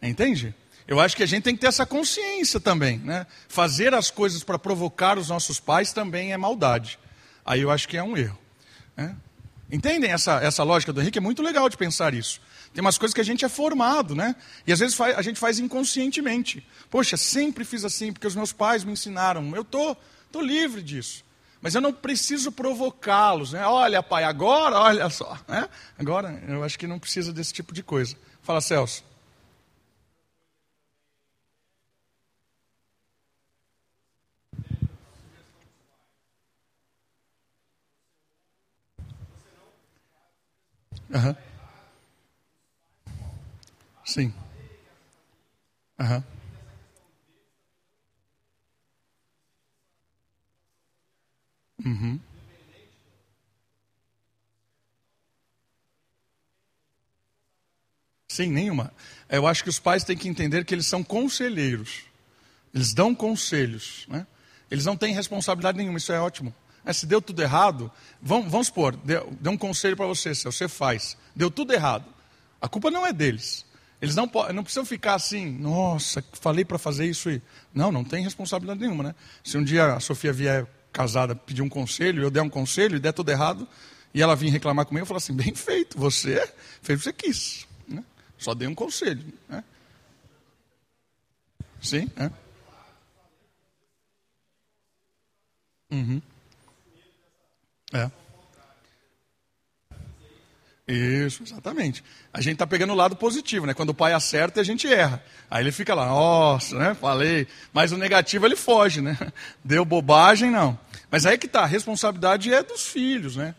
[0.02, 0.54] Entende?
[0.88, 3.00] Eu acho que a gente tem que ter essa consciência também.
[3.00, 3.26] Né?
[3.48, 7.00] Fazer as coisas para provocar os nossos pais também é maldade.
[7.46, 8.38] Aí eu acho que é um erro.
[8.96, 9.16] Né?
[9.72, 11.18] Entendem essa, essa lógica do Henrique?
[11.18, 12.40] É muito legal de pensar isso.
[12.74, 14.36] Tem umas coisas que a gente é formado, né?
[14.66, 16.66] E às vezes a gente faz inconscientemente.
[16.90, 19.56] Poxa, sempre fiz assim porque os meus pais me ensinaram.
[19.56, 19.96] Eu tô,
[20.32, 21.26] tô livre disso.
[21.62, 23.66] Mas eu não preciso provocá-los, né?
[23.66, 25.38] Olha, pai, agora, olha só.
[25.48, 25.68] Né?
[25.98, 28.16] Agora, eu acho que não precisa desse tipo de coisa.
[28.44, 29.04] Fala, Celso.
[41.14, 41.36] Aham.
[44.06, 44.34] Sim.
[46.00, 46.24] Aham.
[51.86, 52.20] Uhum.
[58.28, 58.94] Sim, nenhuma.
[59.30, 62.04] Eu acho que os pais têm que entender que eles são conselheiros.
[62.74, 64.06] Eles dão conselhos.
[64.10, 64.28] Né?
[64.70, 66.54] Eles não têm responsabilidade nenhuma, isso é ótimo.
[66.88, 70.46] É, se deu tudo errado, vamos, vamos supor, deu, deu um conselho para você, se
[70.46, 72.06] você faz, deu tudo errado.
[72.62, 73.66] A culpa não é deles.
[74.02, 77.42] Eles não, não precisam ficar assim, nossa, falei para fazer isso e.
[77.74, 79.16] Não, não tem responsabilidade nenhuma, né?
[79.44, 83.00] Se um dia a Sofia vier casada pedir um conselho, eu der um conselho e
[83.02, 83.68] der tudo errado,
[84.14, 86.36] e ela vir reclamar comigo, eu falo assim, bem feito, você
[86.82, 87.68] fez o que você quis.
[87.86, 88.02] Né?
[88.38, 89.26] Só dei um conselho.
[89.50, 89.62] Né?
[91.82, 92.32] Sim, é.
[95.92, 96.22] Uhum.
[97.94, 98.10] É.
[100.88, 102.02] Isso, exatamente.
[102.34, 103.74] A gente está pegando o lado positivo, né?
[103.74, 105.22] Quando o pai acerta, a gente erra.
[105.52, 106.94] Aí ele fica lá, nossa, né?
[106.94, 107.46] Falei.
[107.74, 109.18] Mas o negativo ele foge, né?
[109.64, 110.80] Deu bobagem, não.
[111.12, 113.54] Mas aí que tá, a responsabilidade é dos filhos, né?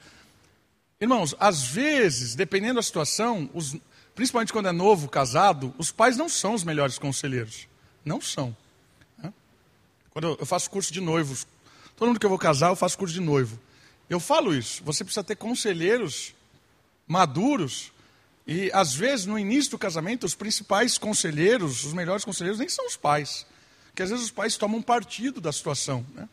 [0.99, 3.77] Irmãos, às vezes, dependendo da situação, os,
[4.15, 7.69] principalmente quando é novo, casado, os pais não são os melhores conselheiros.
[8.05, 8.57] Não são.
[9.19, 9.33] Né?
[10.11, 11.47] Quando eu faço curso de noivos,
[11.95, 13.61] todo mundo que eu vou casar, eu faço curso de noivo.
[14.09, 16.35] Eu falo isso, você precisa ter conselheiros
[17.07, 17.93] maduros,
[18.47, 22.87] e às vezes no início do casamento, os principais conselheiros, os melhores conselheiros, nem são
[22.87, 23.47] os pais.
[23.89, 26.07] Porque às vezes os pais tomam partido da situação.
[26.15, 26.29] Né?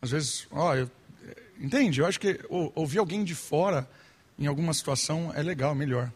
[0.00, 0.90] Às vezes, ó, eu,
[1.58, 2.00] entende?
[2.00, 3.88] Eu acho que ouvir alguém de fora
[4.38, 6.12] em alguma situação é legal, melhor.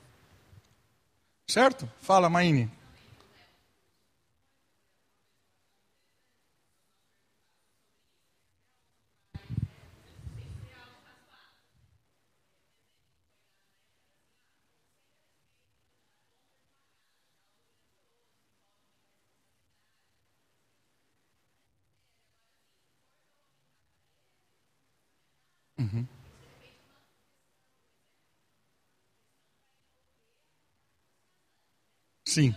[1.47, 1.91] Certo?
[2.03, 2.71] Fala, Maine.
[32.29, 32.55] Sim.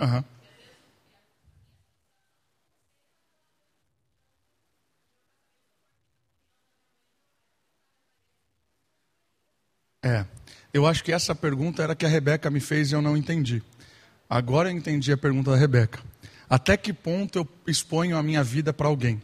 [0.00, 0.24] Uhum.
[10.02, 10.26] É,
[10.74, 13.62] eu acho que essa pergunta era que a Rebeca me fez e eu não entendi.
[14.28, 16.02] Agora eu entendi a pergunta da Rebeca.
[16.48, 19.22] Até que ponto eu exponho a minha vida para alguém?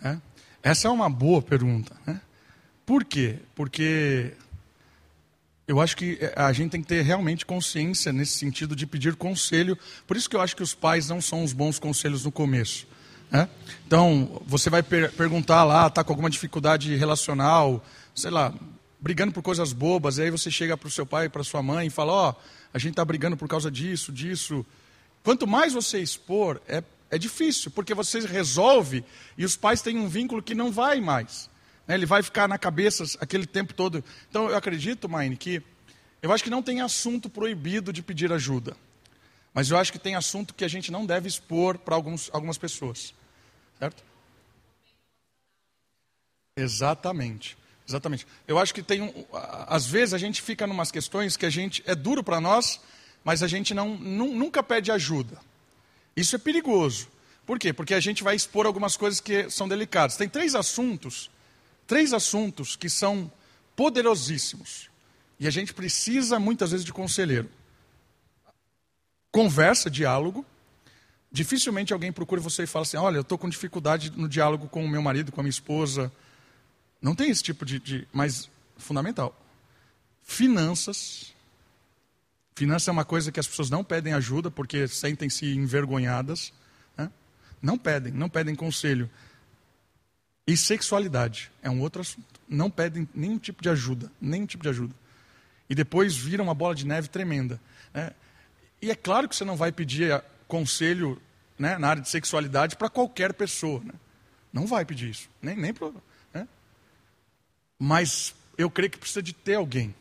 [0.00, 0.18] É?
[0.62, 1.96] Essa é uma boa pergunta.
[2.06, 2.20] Né?
[2.86, 3.40] Por quê?
[3.56, 4.34] Porque
[5.72, 9.16] eu acho que é, a gente tem que ter realmente consciência nesse sentido de pedir
[9.16, 9.76] conselho.
[10.06, 12.86] Por isso que eu acho que os pais não são os bons conselhos no começo.
[13.30, 13.48] Né?
[13.86, 17.82] Então, você vai per perguntar lá, está com alguma dificuldade relacional,
[18.14, 18.52] sei lá,
[19.00, 21.86] brigando por coisas bobas, e aí você chega para o seu pai, para sua mãe
[21.86, 22.34] e fala: Ó, oh,
[22.74, 24.66] a gente está brigando por causa disso, disso.
[25.24, 29.02] Quanto mais você expor, é, é difícil, porque você resolve
[29.38, 31.48] e os pais têm um vínculo que não vai mais.
[31.86, 31.94] Né?
[31.94, 34.04] Ele vai ficar na cabeça aquele tempo todo.
[34.28, 35.62] Então, eu acredito, Maine, que
[36.22, 38.76] eu acho que não tem assunto proibido de pedir ajuda.
[39.52, 43.12] Mas eu acho que tem assunto que a gente não deve expor para algumas pessoas.
[43.78, 44.02] Certo?
[46.56, 47.56] Exatamente.
[47.86, 48.26] Exatamente.
[48.46, 49.24] Eu acho que tem um,
[49.66, 52.80] às vezes a gente fica em umas questões que a gente é duro para nós,
[53.24, 55.38] mas a gente não, nunca pede ajuda.
[56.16, 57.08] Isso é perigoso.
[57.44, 57.72] Por quê?
[57.72, 60.16] Porque a gente vai expor algumas coisas que são delicadas.
[60.16, 61.30] Tem três assuntos,
[61.86, 63.30] três assuntos que são
[63.76, 64.90] poderosíssimos.
[65.38, 67.48] E a gente precisa muitas vezes de conselheiro.
[69.30, 70.44] Conversa, diálogo.
[71.30, 74.84] Dificilmente alguém procura você e fala assim: olha, eu estou com dificuldade no diálogo com
[74.84, 76.12] o meu marido, com a minha esposa.
[77.00, 77.78] Não tem esse tipo de.
[77.78, 79.36] de mas fundamental.
[80.22, 81.32] Finanças,
[82.54, 86.52] Finanças é uma coisa que as pessoas não pedem ajuda porque sentem-se envergonhadas.
[86.96, 87.10] Né?
[87.62, 89.08] Não pedem, não pedem conselho.
[90.46, 92.40] E sexualidade é um outro assunto.
[92.48, 94.94] Não pedem nenhum tipo de ajuda, nenhum tipo de ajuda.
[95.70, 97.60] E depois vira uma bola de neve tremenda.
[97.94, 98.10] Né?
[98.80, 101.20] E é claro que você não vai pedir conselho
[101.58, 103.80] né, na área de sexualidade para qualquer pessoa.
[103.84, 103.94] Né?
[104.52, 105.94] Não vai pedir isso, nem, nem pro,
[106.34, 106.46] né?
[107.78, 109.94] Mas eu creio que precisa de ter alguém.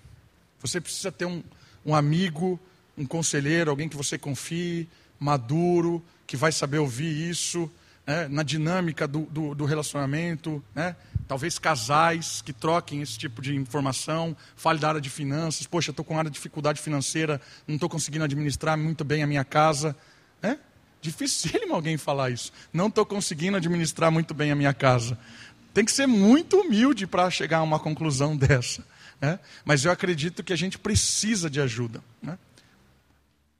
[0.59, 1.43] Você precisa ter um,
[1.85, 2.59] um amigo,
[2.97, 4.89] um conselheiro, alguém que você confie,
[5.19, 7.71] maduro, que vai saber ouvir isso,
[8.05, 10.95] né, na dinâmica do, do, do relacionamento, né,
[11.27, 16.03] talvez casais que troquem esse tipo de informação, fale da área de finanças, poxa, estou
[16.03, 19.95] com área de dificuldade financeira, não estou conseguindo administrar muito bem a minha casa.
[20.41, 20.57] É
[21.01, 22.51] dificílimo alguém falar isso.
[22.71, 25.17] Não estou conseguindo administrar muito bem a minha casa.
[25.73, 28.85] Tem que ser muito humilde para chegar a uma conclusão dessa.
[29.19, 29.39] Né?
[29.65, 32.03] Mas eu acredito que a gente precisa de ajuda.
[32.21, 32.37] Né?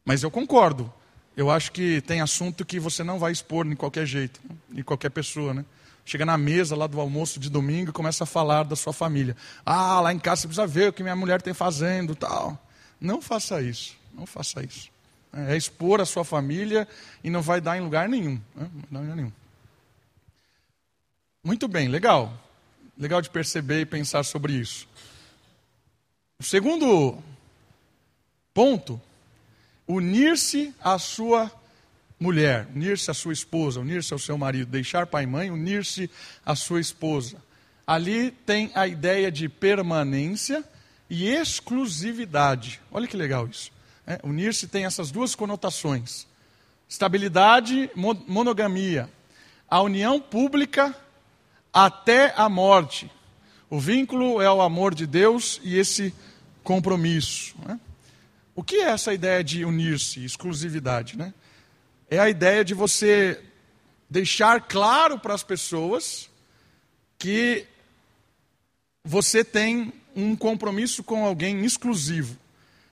[0.06, 0.94] Mas eu concordo.
[1.36, 5.10] Eu acho que tem assunto que você não vai expor de qualquer jeito, de qualquer
[5.10, 5.54] pessoa.
[5.54, 5.66] Né?
[6.06, 9.36] Chega na mesa lá do almoço de domingo e começa a falar da sua família.
[9.66, 12.62] Ah, lá em casa você precisa ver o que minha mulher tem fazendo tal.
[13.00, 13.96] Não faça isso.
[14.14, 14.90] Não faça isso.
[15.34, 16.88] É expor a sua família
[17.24, 18.36] e não vai dar em lugar nenhum.
[18.56, 18.70] Né?
[18.74, 19.32] Não vai dar em lugar nenhum.
[21.44, 22.34] Muito bem, legal.
[22.98, 24.88] Legal de perceber e pensar sobre isso.
[26.38, 27.18] O segundo
[28.54, 29.02] ponto,
[29.92, 31.52] unir-se à sua
[32.20, 36.10] mulher, unir-se à sua esposa, unir-se ao seu marido, deixar pai e mãe, unir-se
[36.46, 37.38] à sua esposa.
[37.86, 40.64] Ali tem a ideia de permanência
[41.10, 42.80] e exclusividade.
[42.92, 43.72] Olha que legal isso.
[44.08, 46.26] É, unir-se tem essas duas conotações:
[46.88, 47.90] estabilidade,
[48.28, 49.10] monogamia,
[49.70, 50.96] a união pública
[51.74, 53.12] até a morte.
[53.70, 56.14] O vínculo é o amor de Deus e esse
[56.64, 57.56] compromisso.
[57.66, 57.80] Né?
[58.56, 61.18] O que é essa ideia de unir-se, exclusividade?
[61.18, 61.34] Né?
[62.12, 63.42] é a ideia de você
[64.10, 66.30] deixar claro para as pessoas
[67.18, 67.66] que
[69.02, 72.38] você tem um compromisso com alguém exclusivo.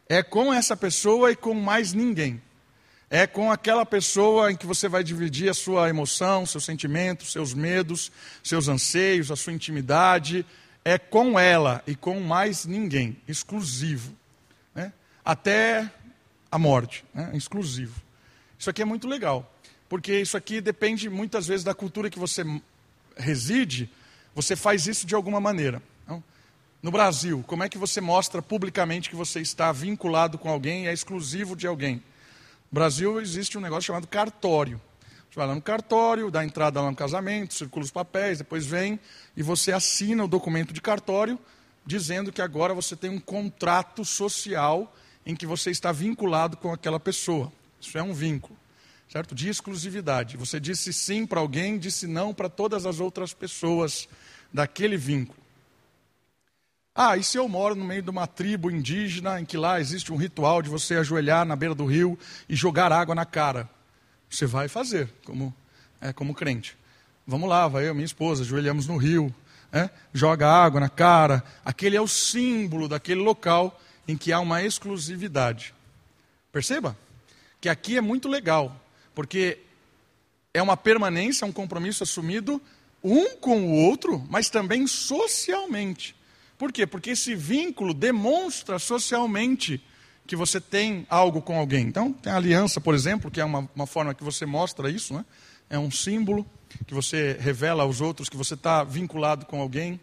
[0.07, 2.41] É com essa pessoa e com mais ninguém.
[3.09, 7.53] É com aquela pessoa em que você vai dividir a sua emoção, seus sentimentos, seus
[7.53, 8.09] medos,
[8.41, 10.45] seus anseios, a sua intimidade.
[10.85, 14.15] É com ela e com mais ninguém, exclusivo.
[15.29, 15.87] Até
[16.49, 17.29] a morte, né?
[17.35, 18.01] exclusivo.
[18.57, 19.53] Isso aqui é muito legal,
[19.87, 22.43] porque isso aqui depende muitas vezes da cultura que você
[23.15, 23.91] reside,
[24.33, 25.83] você faz isso de alguma maneira.
[26.07, 26.23] Não?
[26.81, 30.87] No Brasil, como é que você mostra publicamente que você está vinculado com alguém e
[30.87, 31.97] é exclusivo de alguém?
[32.71, 34.81] No Brasil existe um negócio chamado cartório.
[35.29, 38.99] Você vai lá no cartório, dá entrada lá no casamento, circula os papéis, depois vem
[39.37, 41.37] e você assina o documento de cartório
[41.85, 44.91] dizendo que agora você tem um contrato social
[45.25, 47.51] em que você está vinculado com aquela pessoa.
[47.79, 48.57] Isso é um vínculo,
[49.07, 49.33] certo?
[49.33, 50.37] De exclusividade.
[50.37, 54.07] Você disse sim para alguém, disse não para todas as outras pessoas
[54.53, 55.39] daquele vínculo.
[56.93, 60.11] Ah, e se eu moro no meio de uma tribo indígena em que lá existe
[60.11, 63.69] um ritual de você ajoelhar na beira do rio e jogar água na cara?
[64.29, 65.55] Você vai fazer, como,
[66.01, 66.77] é, como crente.
[67.25, 69.33] Vamos lá, vai eu minha esposa, ajoelhamos no rio,
[69.71, 71.43] é, joga água na cara.
[71.63, 73.79] Aquele é o símbolo daquele local
[74.09, 75.73] em que há uma exclusividade.
[76.51, 76.97] Perceba?
[77.61, 78.75] que aqui é muito legal,
[79.13, 79.59] porque
[80.53, 82.61] é uma permanência, um compromisso assumido
[83.03, 86.15] um com o outro, mas também socialmente.
[86.57, 86.85] Por quê?
[86.85, 89.81] Porque esse vínculo demonstra socialmente
[90.27, 91.87] que você tem algo com alguém.
[91.87, 95.13] Então, tem a aliança, por exemplo, que é uma, uma forma que você mostra isso,
[95.13, 95.25] né?
[95.69, 96.45] é um símbolo
[96.85, 99.99] que você revela aos outros que você está vinculado com alguém,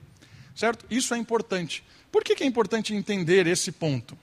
[0.55, 0.87] certo?
[0.91, 1.85] Isso é importante.
[2.11, 4.19] Por que, que é importante entender esse ponto?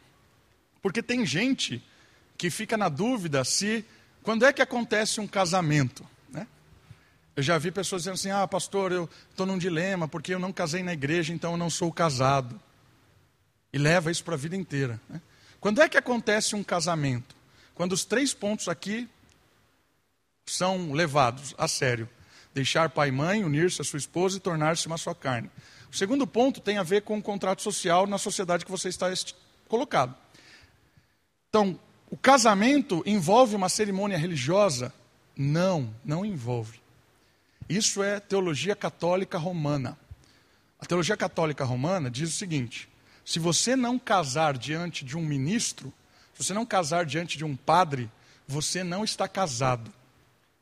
[0.82, 1.84] Porque tem gente
[2.38, 3.86] que fica na dúvida se
[4.22, 6.06] quando é que acontece um casamento.
[6.30, 6.48] Né?
[7.36, 10.52] Eu já vi pessoas dizendo assim: ah, pastor, eu estou num dilema porque eu não
[10.52, 12.60] casei na igreja, então eu não sou casado.
[13.72, 15.00] E leva isso para a vida inteira.
[15.10, 15.22] Né?
[15.60, 17.36] Quando é que acontece um casamento?
[17.74, 19.10] Quando os três pontos aqui
[20.46, 22.10] são levados a sério:
[22.54, 25.50] deixar pai e mãe, unir-se a sua esposa e tornar-se uma só carne.
[25.94, 29.14] O segundo ponto tem a ver com o contrato social na sociedade que você está
[29.68, 30.16] colocado.
[31.48, 31.80] Então,
[32.10, 34.92] o casamento envolve uma cerimônia religiosa?
[35.38, 36.82] Não, não envolve.
[37.70, 39.96] Isso é teologia católica romana.
[40.80, 42.90] A teologia católica romana diz o seguinte:
[43.24, 45.94] se você não casar diante de um ministro,
[46.34, 48.10] se você não casar diante de um padre,
[48.48, 49.94] você não está casado.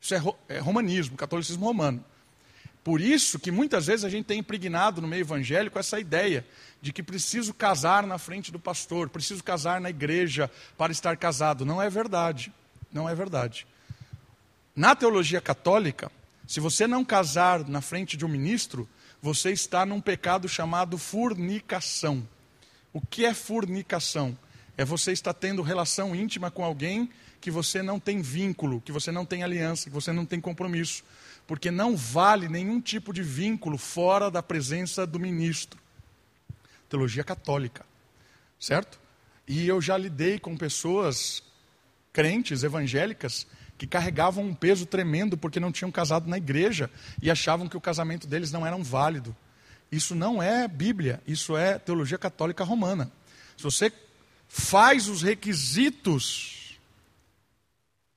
[0.02, 2.04] Isso é, é romanismo, catolicismo romano.
[2.84, 6.46] Por isso que muitas vezes a gente tem impregnado no meio evangélico essa ideia
[6.82, 11.64] de que preciso casar na frente do pastor, preciso casar na igreja para estar casado.
[11.64, 12.52] Não é verdade.
[12.92, 13.68] Não é verdade.
[14.76, 16.12] Na teologia católica,
[16.48, 18.90] se você não casar na frente de um ministro,
[19.22, 22.28] você está num pecado chamado fornicação.
[22.92, 24.38] O que é fornicação?
[24.76, 27.10] É você estar tendo relação íntima com alguém
[27.40, 31.04] que você não tem vínculo, que você não tem aliança, que você não tem compromisso
[31.52, 35.78] porque não vale nenhum tipo de vínculo fora da presença do ministro.
[36.88, 37.86] Teologia católica,
[38.58, 38.98] certo?
[39.46, 41.44] E eu já lidei com pessoas
[42.14, 43.46] crentes, evangélicas,
[43.78, 46.90] que carregavam um peso tremendo porque não tinham casado na igreja
[47.22, 49.36] e achavam que o casamento deles não era válido.
[49.92, 53.12] Isso não é Bíblia, isso é teologia católica romana.
[53.58, 53.92] Se você
[54.48, 56.61] faz os requisitos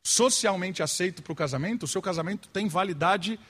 [0.04, 3.40] socialmente aceito para o casamento, o seu casamento tem validade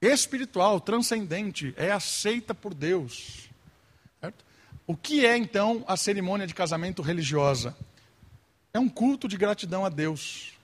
[0.00, 3.50] espiritual, transcendente, é aceita por Deus.
[4.18, 4.44] Certo?
[4.86, 7.76] O que é então a cerimônia de casamento religiosa?
[8.72, 10.54] É um culto de gratidão a Deus,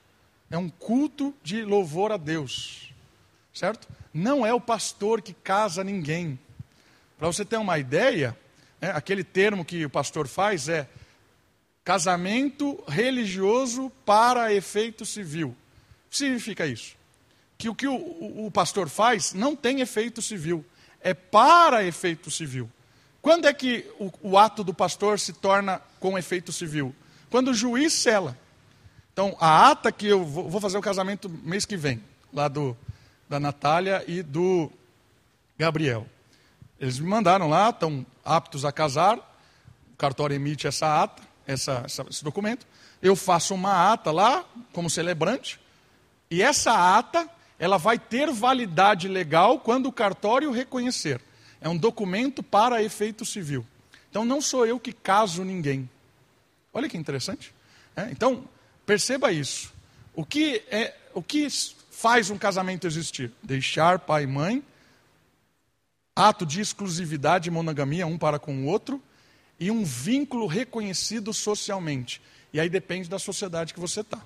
[0.51, 2.91] é um culto de louvor a Deus,
[3.53, 3.87] certo?
[4.15, 6.39] Não é o pastor que casa ninguém.
[7.19, 8.37] Para você ter uma ideia,
[8.81, 10.89] né, aquele termo que o pastor faz é
[11.89, 15.57] casamento religioso para efeito civil.
[16.07, 16.95] O que significa isso?
[17.57, 20.63] Que o que o, o, o pastor faz não tem efeito civil,
[21.01, 22.71] é para efeito civil.
[23.23, 26.95] Quando é que o, o ato do pastor se torna com efeito civil?
[27.31, 28.37] Quando o juiz cela.
[29.11, 32.77] Então, a ata que eu vou, vou fazer o casamento mês que vem, lá do,
[33.27, 34.71] da Natália e do
[35.57, 36.07] Gabriel.
[36.79, 42.07] Eles me mandaram lá, estão aptos a casar, o cartório emite essa ata, essa, essa,
[42.09, 42.67] esse documento.
[43.03, 45.59] Eu faço uma ata lá, como celebrante,
[46.31, 47.29] e essa ata,
[47.59, 51.21] ela vai ter validade legal quando o cartório reconhecer.
[51.61, 53.67] É um documento para efeito civil.
[54.11, 55.89] Então não sou eu que caso ninguém.
[56.73, 57.53] Olha que interessante.
[57.97, 58.11] É?
[58.11, 58.45] Então,
[58.87, 59.73] perceba isso.
[60.15, 61.49] O que, é, o que
[61.91, 63.33] faz um casamento existir?
[63.43, 64.63] Deixar pai e mãe,
[66.15, 69.03] ato de exclusividade e monogamia um para com o outro,
[69.59, 72.21] e um vínculo reconhecido socialmente.
[72.53, 74.19] E aí depende da sociedade que você está.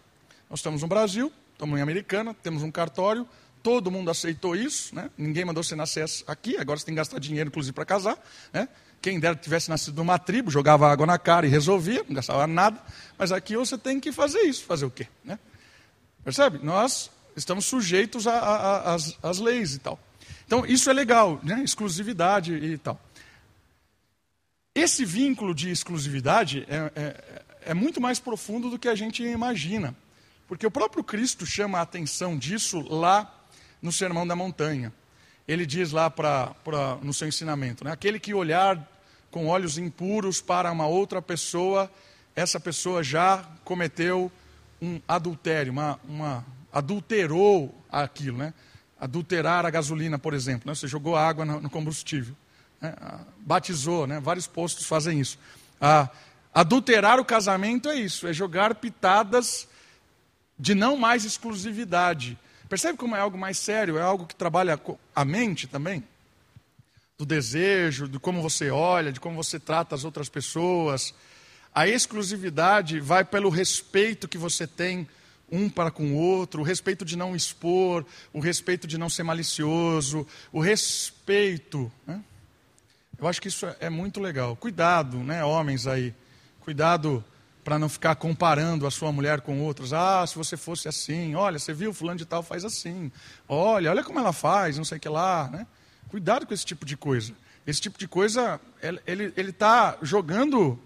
[0.48, 3.26] Nós estamos no Brasil, estamos em Americana, temos um cartório,
[3.62, 5.10] todo mundo aceitou isso, né?
[5.16, 8.18] ninguém mandou você nascer aqui, agora você tem que gastar dinheiro, inclusive, para casar.
[8.52, 8.68] Né?
[9.00, 12.80] Quem dera tivesse nascido numa tribo, jogava água na cara e resolvia, não gastava nada.
[13.18, 14.64] Mas aqui você tem que fazer isso.
[14.64, 15.08] Fazer o quê?
[15.24, 15.38] Né?
[16.24, 16.58] Percebe?
[16.62, 19.98] Nós estamos sujeitos às leis e tal.
[20.46, 21.62] Então, isso é legal, né?
[21.64, 23.00] exclusividade e tal.
[24.74, 29.94] Esse vínculo de exclusividade é, é, é muito mais profundo do que a gente imagina.
[30.48, 33.32] Porque o próprio Cristo chama a atenção disso lá
[33.80, 34.92] no Sermão da Montanha.
[35.46, 37.92] Ele diz lá pra, pra, no seu ensinamento: né?
[37.92, 38.88] aquele que olhar
[39.30, 41.90] com olhos impuros para uma outra pessoa,
[42.34, 44.30] essa pessoa já cometeu
[44.80, 48.54] um adultério, uma, uma adulterou aquilo, né?
[49.00, 50.74] Adulterar a gasolina, por exemplo, né?
[50.74, 52.36] você jogou água no, no combustível,
[52.82, 52.94] né?
[53.38, 54.20] batizou, né?
[54.20, 55.38] Vários postos fazem isso.
[55.80, 56.10] Ah,
[56.52, 59.66] adulterar o casamento é isso, é jogar pitadas
[60.58, 62.36] de não mais exclusividade,
[62.72, 63.98] Percebe como é algo mais sério?
[63.98, 64.80] É algo que trabalha
[65.14, 66.02] a mente também?
[67.18, 71.12] Do desejo, de como você olha, de como você trata as outras pessoas.
[71.74, 75.06] A exclusividade vai pelo respeito que você tem
[75.50, 79.22] um para com o outro, o respeito de não expor, o respeito de não ser
[79.22, 81.92] malicioso, o respeito.
[82.06, 82.22] Né?
[83.22, 84.56] Eu acho que isso é muito legal.
[84.56, 86.12] Cuidado, né, homens aí.
[86.58, 87.24] Cuidado
[87.62, 89.92] para não ficar comparando a sua mulher com outros.
[89.92, 93.12] Ah, se você fosse assim, olha, você viu fulano de tal faz assim.
[93.48, 95.68] Olha, olha como ela faz, não sei o que lá, né?
[96.08, 97.32] Cuidado com esse tipo de coisa.
[97.64, 98.60] Esse tipo de coisa,
[99.06, 100.76] ele está jogando,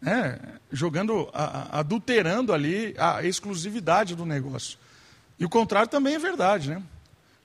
[0.00, 0.38] né,
[0.70, 4.78] jogando, a, a, adulterando ali a exclusividade do negócio.
[5.38, 6.82] E o contrário também é verdade, né?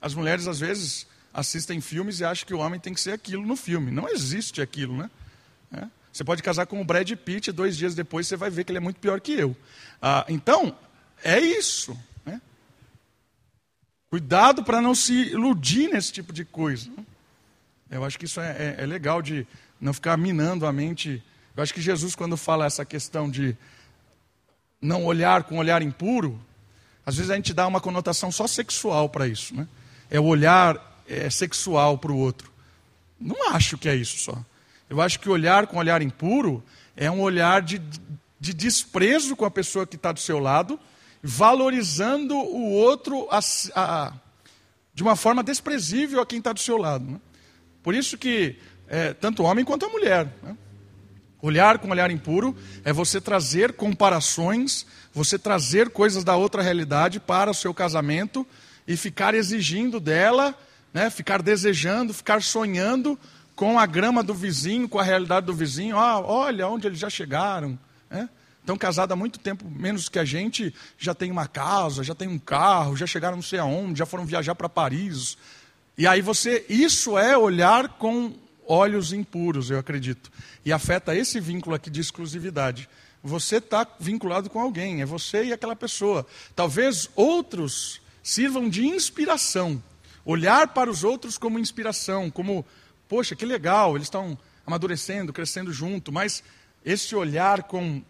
[0.02, 1.06] As mulheres às vezes
[1.38, 3.92] assistem filmes e acham que o homem tem que ser aquilo no filme.
[3.92, 5.08] Não existe aquilo, né?
[5.72, 5.88] É.
[6.12, 8.80] Você pode casar com o Brad Pitt, dois dias depois você vai ver que ele
[8.80, 9.56] é muito pior que eu.
[10.02, 10.76] Ah, então,
[11.24, 11.96] é isso.
[12.26, 12.42] Né?
[14.10, 16.90] Cuidado para não se iludir nesse tipo de coisa.
[17.92, 19.46] Eu acho que isso é, é, é legal de
[19.80, 21.24] não ficar minando a mente.
[21.56, 23.56] Eu acho que Jesus, quando fala essa questão de
[24.82, 26.42] não olhar com olhar impuro,
[27.06, 29.56] às vezes a gente dá uma conotação só sexual para isso.
[29.56, 29.68] Né?
[30.10, 32.51] É o olhar é, sexual para o outro.
[33.20, 34.45] Não acho que é isso só.
[34.89, 36.64] Eu acho que olhar com olhar impuro
[36.95, 37.82] é um olhar de,
[38.39, 40.80] de desprezo com a pessoa que está do seu lado,
[41.22, 43.39] valorizando o outro a,
[43.76, 44.14] a,
[44.93, 47.05] de uma forma desprezível a quem está do seu lado.
[47.05, 47.20] Né?
[47.84, 50.34] Por isso que é, tanto o homem quanto a mulher.
[50.41, 50.55] Né?
[51.41, 57.51] Olhar com olhar impuro é você trazer comparações, você trazer coisas da outra realidade para
[57.51, 58.45] o seu casamento
[58.88, 60.58] e ficar exigindo dela,
[60.98, 61.12] né?
[61.12, 63.20] ficar desejando, ficar sonhando
[63.56, 65.95] com a grama do vizinho, com a realidade do vizinho.
[65.95, 67.78] Ah, olha onde eles já chegaram.
[68.10, 68.28] Né?
[68.60, 72.28] Estão casados há muito tempo, menos que a gente, já tem uma casa, já tem
[72.28, 75.38] um carro, já chegaram não sei aonde, já foram viajar para Paris.
[75.95, 78.34] E aí você, isso é olhar com
[78.66, 80.32] olhos impuros, eu acredito.
[80.66, 82.89] E afeta esse vínculo aqui de exclusividade.
[83.24, 86.26] Você está vinculado com alguém, é você e aquela pessoa.
[86.56, 89.80] Talvez outros sirvam de inspiração.
[90.28, 92.66] Olhar para os outros como inspiração, como
[93.08, 96.44] poxa, que legal, eles estão amadurecendo, crescendo junto, mas
[96.84, 98.04] esse olhar com,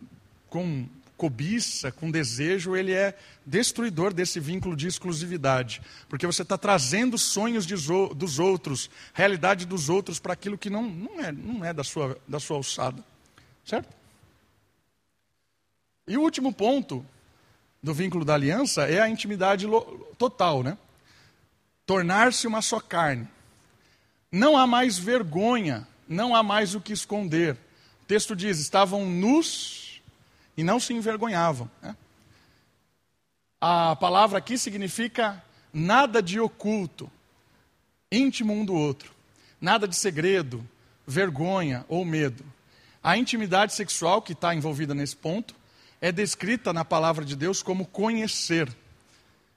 [0.49, 3.15] com cobiça, com desejo, ele é
[3.45, 7.76] destruidor desse vínculo de exclusividade, porque você está trazendo sonhos de,
[8.15, 12.18] dos outros, realidade dos outros para aquilo que não, não é, não é da, sua,
[12.28, 13.03] da sua alçada,
[13.63, 13.95] certo?
[16.07, 17.05] E o último ponto
[17.84, 19.68] do vínculo da aliança é a intimidade
[20.18, 20.80] total, né?
[21.88, 23.27] Tornar-se uma só carne.
[24.31, 27.55] Não há mais vergonha, não há mais o que esconder.
[28.03, 30.01] O texto diz: estavam nus
[30.55, 31.71] e não se envergonhavam.
[31.81, 31.95] Né?
[33.59, 35.41] A palavra aqui significa
[35.73, 37.09] nada de oculto,
[38.11, 39.11] íntimo um do outro,
[39.59, 40.67] nada de segredo,
[41.07, 42.43] vergonha ou medo.
[43.01, 45.55] A intimidade sexual que está envolvida nesse ponto
[46.01, 48.67] é descrita na palavra de Deus como conhecer.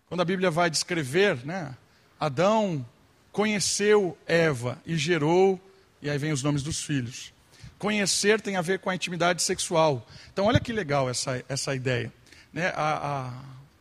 [0.06, 1.76] Quando a Bíblia vai descrever, né,
[2.20, 2.86] Adão
[3.32, 5.58] conheceu Eva e gerou,
[6.02, 7.32] e aí vem os nomes dos filhos.
[7.78, 10.06] Conhecer tem a ver com a intimidade sexual.
[10.30, 12.12] Então, olha que legal essa, essa ideia.
[12.52, 12.68] Né?
[12.76, 13.32] A, a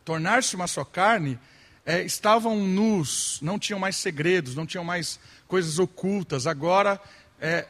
[0.04, 1.38] Tornar-se uma só carne,
[1.84, 6.46] é, estavam nus, não tinham mais segredos, não tinham mais coisas ocultas.
[6.46, 7.00] Agora
[7.40, 7.66] é,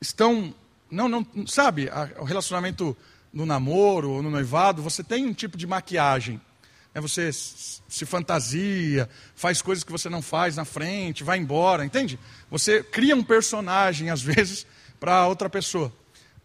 [0.00, 0.54] estão,
[0.90, 2.96] não, não, sabe, a, o relacionamento
[3.32, 6.40] no namoro ou no noivado, você tem um tipo de maquiagem.
[6.92, 12.18] É, você se fantasia, faz coisas que você não faz na frente, vai embora, entende?
[12.50, 14.66] Você cria um personagem, às vezes,
[14.98, 15.92] para outra pessoa.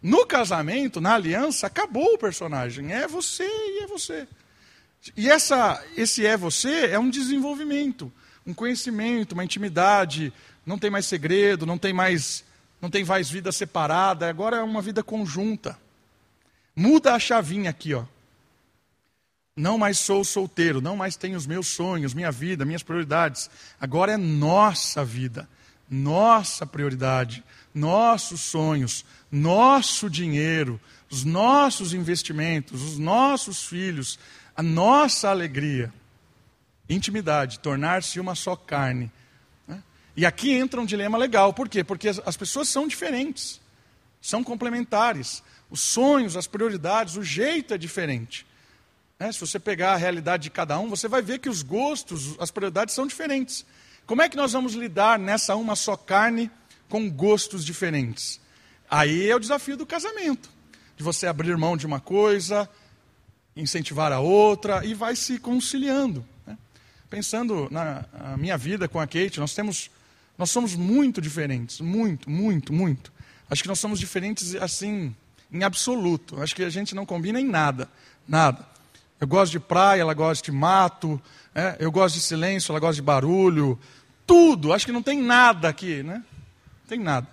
[0.00, 2.92] No casamento, na aliança, acabou o personagem.
[2.92, 4.28] É você e é você.
[5.16, 8.12] E essa, esse é você é um desenvolvimento,
[8.46, 10.32] um conhecimento, uma intimidade.
[10.64, 12.44] Não tem mais segredo, não tem mais,
[12.80, 14.28] não tem mais vida separada.
[14.28, 15.78] Agora é uma vida conjunta.
[16.74, 18.04] Muda a chavinha aqui, ó.
[19.56, 23.48] Não mais sou solteiro, não mais tenho os meus sonhos, minha vida, minhas prioridades.
[23.80, 25.48] Agora é nossa vida,
[25.88, 27.42] nossa prioridade,
[27.74, 29.02] nossos sonhos,
[29.32, 30.78] nosso dinheiro,
[31.10, 34.18] os nossos investimentos, os nossos filhos,
[34.54, 35.90] a nossa alegria.
[36.86, 39.10] Intimidade, tornar-se uma só carne.
[39.66, 39.82] Né?
[40.14, 41.82] E aqui entra um dilema legal, por quê?
[41.82, 43.58] Porque as pessoas são diferentes,
[44.20, 45.42] são complementares.
[45.70, 48.45] Os sonhos, as prioridades, o jeito é diferente.
[49.18, 49.32] Né?
[49.32, 52.50] Se você pegar a realidade de cada um, você vai ver que os gostos, as
[52.50, 53.64] prioridades são diferentes.
[54.06, 56.50] Como é que nós vamos lidar nessa uma só carne
[56.88, 58.40] com gostos diferentes?
[58.88, 60.48] Aí é o desafio do casamento,
[60.96, 62.68] de você abrir mão de uma coisa,
[63.56, 66.24] incentivar a outra e vai se conciliando.
[66.46, 66.56] Né?
[67.10, 68.04] Pensando na
[68.36, 69.90] minha vida com a Kate, nós temos,
[70.38, 73.12] nós somos muito diferentes, muito, muito, muito.
[73.50, 75.14] Acho que nós somos diferentes assim,
[75.50, 76.40] em absoluto.
[76.40, 77.88] Acho que a gente não combina em nada,
[78.28, 78.75] nada.
[79.20, 81.20] Eu gosto de praia, ela gosta de mato.
[81.54, 81.76] É?
[81.78, 83.78] Eu gosto de silêncio, ela gosta de barulho.
[84.26, 84.72] Tudo.
[84.72, 86.16] Acho que não tem nada aqui, né?
[86.16, 87.26] Não tem nada.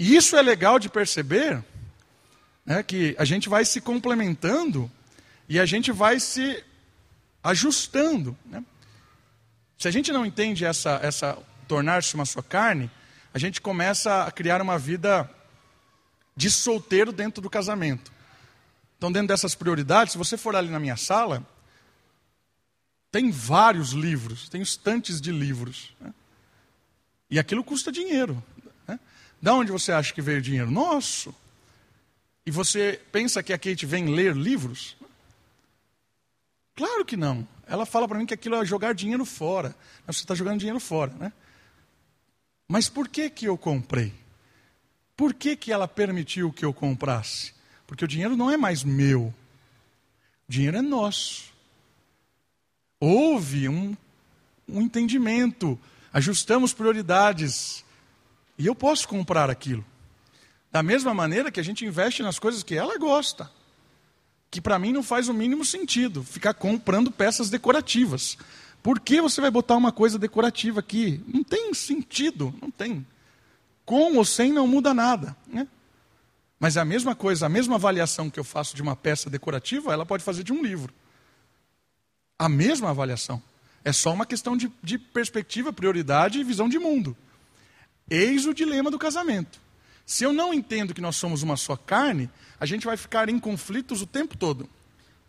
[0.00, 1.62] E isso é legal de perceber,
[2.64, 4.90] né, que a gente vai se complementando
[5.46, 6.64] e a gente vai se
[7.44, 8.34] ajustando.
[8.46, 8.64] Né?
[9.76, 11.36] Se a gente não entende essa, essa
[11.68, 12.90] tornar-se uma sua carne,
[13.34, 15.30] a gente começa a criar uma vida
[16.34, 18.10] de solteiro dentro do casamento.
[19.00, 21.42] Então, dentro dessas prioridades, se você for ali na minha sala,
[23.10, 25.94] tem vários livros, tem estantes de livros.
[25.98, 26.12] Né?
[27.30, 28.44] E aquilo custa dinheiro.
[28.86, 29.00] Né?
[29.40, 30.70] Da onde você acha que veio o dinheiro?
[30.70, 31.34] Nosso.
[32.44, 34.98] E você pensa que a Kate vem ler livros?
[36.76, 37.48] Claro que não.
[37.66, 39.74] Ela fala para mim que aquilo é jogar dinheiro fora.
[40.06, 41.32] Você está jogando dinheiro fora, né?
[42.68, 44.12] Mas por que que eu comprei?
[45.16, 47.58] Por que que ela permitiu que eu comprasse?
[47.90, 49.22] Porque o dinheiro não é mais meu.
[49.24, 49.34] O
[50.48, 51.52] dinheiro é nosso.
[53.00, 53.96] Houve um,
[54.68, 55.76] um entendimento,
[56.12, 57.84] ajustamos prioridades.
[58.56, 59.84] E eu posso comprar aquilo.
[60.70, 63.50] Da mesma maneira que a gente investe nas coisas que ela gosta.
[64.52, 68.38] Que para mim não faz o mínimo sentido ficar comprando peças decorativas.
[68.84, 71.20] Por que você vai botar uma coisa decorativa aqui?
[71.26, 73.04] Não tem sentido, não tem.
[73.84, 75.36] Com ou sem não muda nada.
[75.48, 75.66] Né?
[76.60, 79.94] Mas é a mesma coisa, a mesma avaliação que eu faço de uma peça decorativa,
[79.94, 80.92] ela pode fazer de um livro.
[82.38, 83.42] A mesma avaliação.
[83.82, 87.16] É só uma questão de, de perspectiva, prioridade e visão de mundo.
[88.10, 89.58] Eis o dilema do casamento.
[90.04, 93.38] Se eu não entendo que nós somos uma só carne, a gente vai ficar em
[93.38, 94.68] conflitos o tempo todo.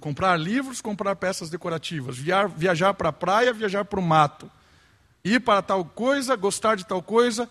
[0.01, 2.17] Comprar livros, comprar peças decorativas,
[2.57, 4.51] viajar para a praia, viajar para o mato,
[5.23, 7.47] ir para tal coisa, gostar de tal coisa,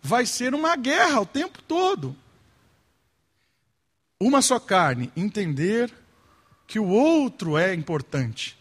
[0.00, 2.16] vai ser uma guerra o tempo todo
[4.20, 5.90] uma só carne, entender
[6.66, 8.56] que o outro é importante,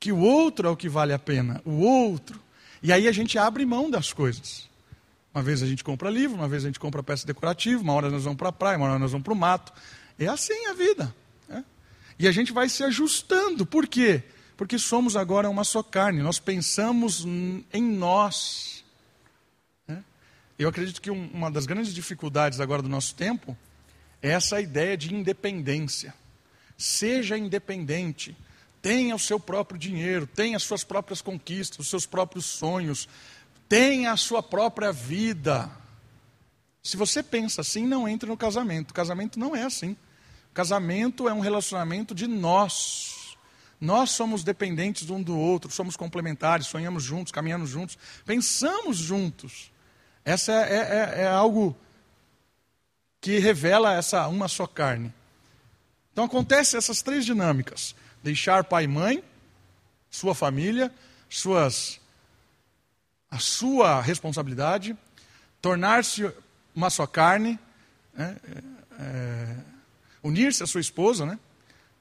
[0.00, 2.42] que o outro é o que vale a pena, o outro.
[2.82, 4.68] E aí a gente abre mão das coisas.
[5.32, 8.10] Uma vez a gente compra livro, uma vez a gente compra peça decorativa, uma hora
[8.10, 9.72] nós vamos para a praia, uma hora nós vamos para o mato.
[10.18, 11.14] É assim a vida.
[11.48, 11.64] Né?
[12.18, 13.64] E a gente vai se ajustando.
[13.64, 14.22] Por quê?
[14.56, 18.84] Porque somos agora uma só carne, nós pensamos em nós.
[19.86, 20.02] Né?
[20.58, 23.56] Eu acredito que uma das grandes dificuldades agora do nosso tempo
[24.20, 26.14] essa ideia de independência.
[26.76, 28.36] Seja independente.
[28.82, 33.08] tenha o seu próprio dinheiro, tenha as suas próprias conquistas, os seus próprios sonhos,
[33.68, 35.68] tenha a sua própria vida.
[36.82, 38.92] Se você pensa assim, não entre no casamento.
[38.92, 39.96] O casamento não é assim.
[40.52, 43.36] O casamento é um relacionamento de nós.
[43.80, 49.72] Nós somos dependentes um do outro, somos complementares, sonhamos juntos, caminhamos juntos, pensamos juntos.
[50.24, 51.76] Essa é, é, é, é algo
[53.26, 55.12] que revela essa uma só carne.
[56.12, 59.24] Então acontece essas três dinâmicas: deixar pai e mãe,
[60.08, 60.94] sua família,
[61.28, 62.00] suas
[63.28, 64.96] a sua responsabilidade,
[65.60, 66.32] tornar-se
[66.72, 67.58] uma só carne,
[68.14, 68.36] né?
[68.44, 69.56] é, é,
[70.22, 71.36] unir-se à sua esposa, né?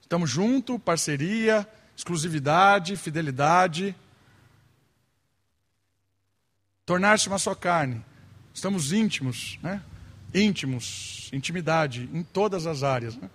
[0.03, 1.67] Estamos juntos, parceria,
[1.97, 3.95] exclusividade, fidelidade.
[6.85, 8.05] Tornar-se uma só carne.
[8.53, 9.81] Estamos íntimos, né?
[10.35, 13.15] Íntimos, intimidade em todas as áreas.
[13.15, 13.29] Né?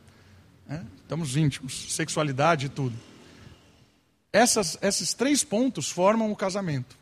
[0.69, 2.95] É, estamos íntimos, sexualidade e tudo.
[4.33, 6.97] Essas, esses três pontos formam o casamento.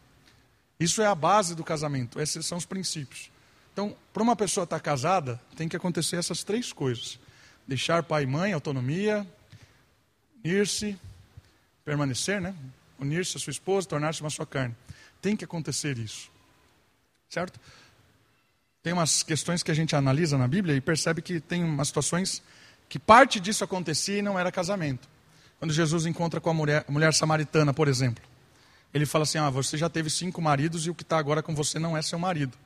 [0.78, 3.30] Isso é a base do casamento, esses são os princípios.
[3.72, 7.18] Então, para uma pessoa estar casada, tem que acontecer essas três coisas:
[7.66, 9.26] deixar pai e mãe, autonomia,
[10.42, 10.96] unir-se,
[11.84, 12.54] permanecer, né?
[12.98, 14.74] Unir-se a sua esposa, tornar-se uma sua carne.
[15.20, 16.30] Tem que acontecer isso.
[17.28, 17.60] Certo?
[18.88, 22.42] Tem umas questões que a gente analisa na Bíblia e percebe que tem umas situações
[22.88, 25.06] que parte disso acontecia e não era casamento.
[25.58, 28.24] Quando Jesus encontra com a mulher, a mulher samaritana, por exemplo,
[28.94, 31.54] ele fala assim: Ah, você já teve cinco maridos e o que está agora com
[31.54, 32.56] você não é seu marido.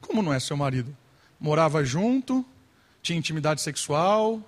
[0.00, 0.96] Como não é seu marido?
[1.40, 2.46] Morava junto,
[3.02, 4.40] tinha intimidade sexual,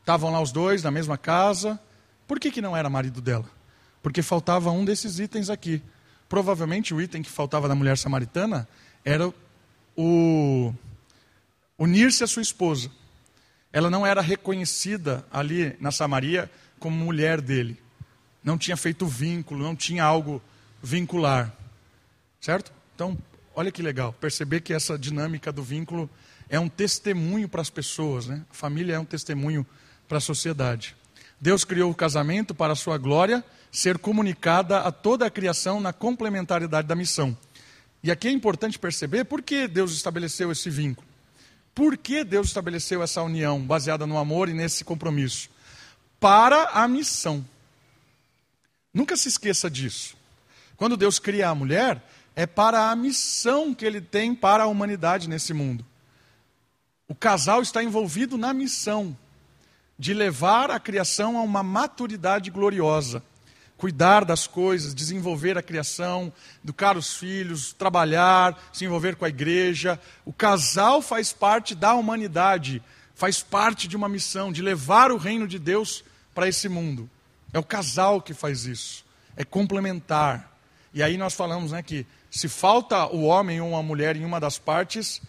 [0.00, 1.80] estavam lá os dois na mesma casa.
[2.28, 3.48] Por que, que não era marido dela?
[4.02, 5.82] Porque faltava um desses itens aqui.
[6.28, 8.68] Provavelmente o item que faltava da mulher samaritana
[9.02, 9.32] era
[10.02, 10.72] o
[11.78, 12.90] unir-se à sua esposa.
[13.70, 17.78] Ela não era reconhecida ali na Samaria como mulher dele.
[18.42, 20.42] Não tinha feito vínculo, não tinha algo
[20.82, 21.54] vincular.
[22.40, 22.72] Certo?
[22.94, 23.16] Então,
[23.54, 26.08] olha que legal, perceber que essa dinâmica do vínculo
[26.48, 28.42] é um testemunho para as pessoas, né?
[28.50, 29.66] A família é um testemunho
[30.08, 30.96] para a sociedade.
[31.38, 35.92] Deus criou o casamento para a sua glória ser comunicada a toda a criação na
[35.92, 37.36] complementariedade da missão.
[38.02, 41.06] E aqui é importante perceber por que Deus estabeleceu esse vínculo.
[41.74, 45.48] Por que Deus estabeleceu essa união baseada no amor e nesse compromisso?
[46.18, 47.44] Para a missão.
[48.92, 50.16] Nunca se esqueça disso.
[50.76, 52.02] Quando Deus cria a mulher,
[52.34, 55.84] é para a missão que ele tem para a humanidade nesse mundo.
[57.06, 59.16] O casal está envolvido na missão
[59.98, 63.22] de levar a criação a uma maturidade gloriosa
[63.80, 66.30] cuidar das coisas, desenvolver a criação,
[66.62, 69.98] educar os filhos, trabalhar, se envolver com a igreja.
[70.22, 72.82] O casal faz parte da humanidade,
[73.14, 76.04] faz parte de uma missão de levar o reino de Deus
[76.34, 77.08] para esse mundo.
[77.54, 79.02] É o casal que faz isso.
[79.34, 80.54] É complementar.
[80.92, 84.38] E aí nós falamos né, que se falta o homem ou a mulher em uma
[84.38, 85.22] das partes,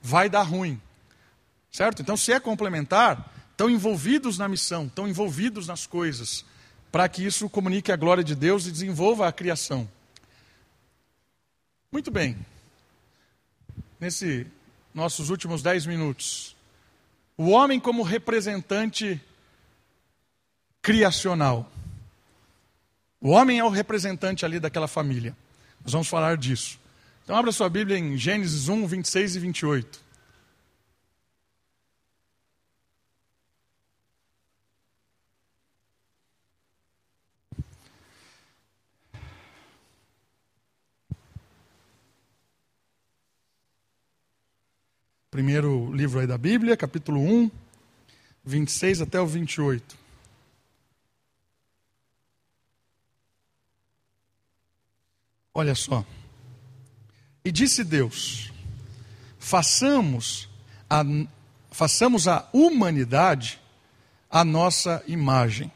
[0.00, 0.80] vai dar ruim.
[1.70, 2.00] Certo?
[2.00, 6.46] Então, se é complementar, estão envolvidos na missão, estão envolvidos nas coisas
[6.90, 9.88] para que isso comunique a glória de Deus e desenvolva a criação.
[11.90, 12.36] Muito bem.
[14.00, 14.46] Nesse
[14.94, 16.56] nossos últimos dez minutos,
[17.36, 19.20] o homem como representante
[20.82, 21.70] criacional.
[23.20, 25.36] O homem é o representante ali daquela família.
[25.82, 26.78] Nós vamos falar disso.
[27.22, 30.00] Então, abra sua Bíblia em Gênesis 1, 26 e 28.
[45.38, 47.48] Primeiro livro aí da Bíblia, capítulo 1,
[48.44, 49.96] 26 até o 28.
[55.54, 56.04] Olha só.
[57.44, 58.52] E disse Deus:
[59.38, 60.48] façamos
[60.90, 61.04] a,
[61.70, 63.60] façamos a humanidade
[64.28, 65.70] a nossa imagem,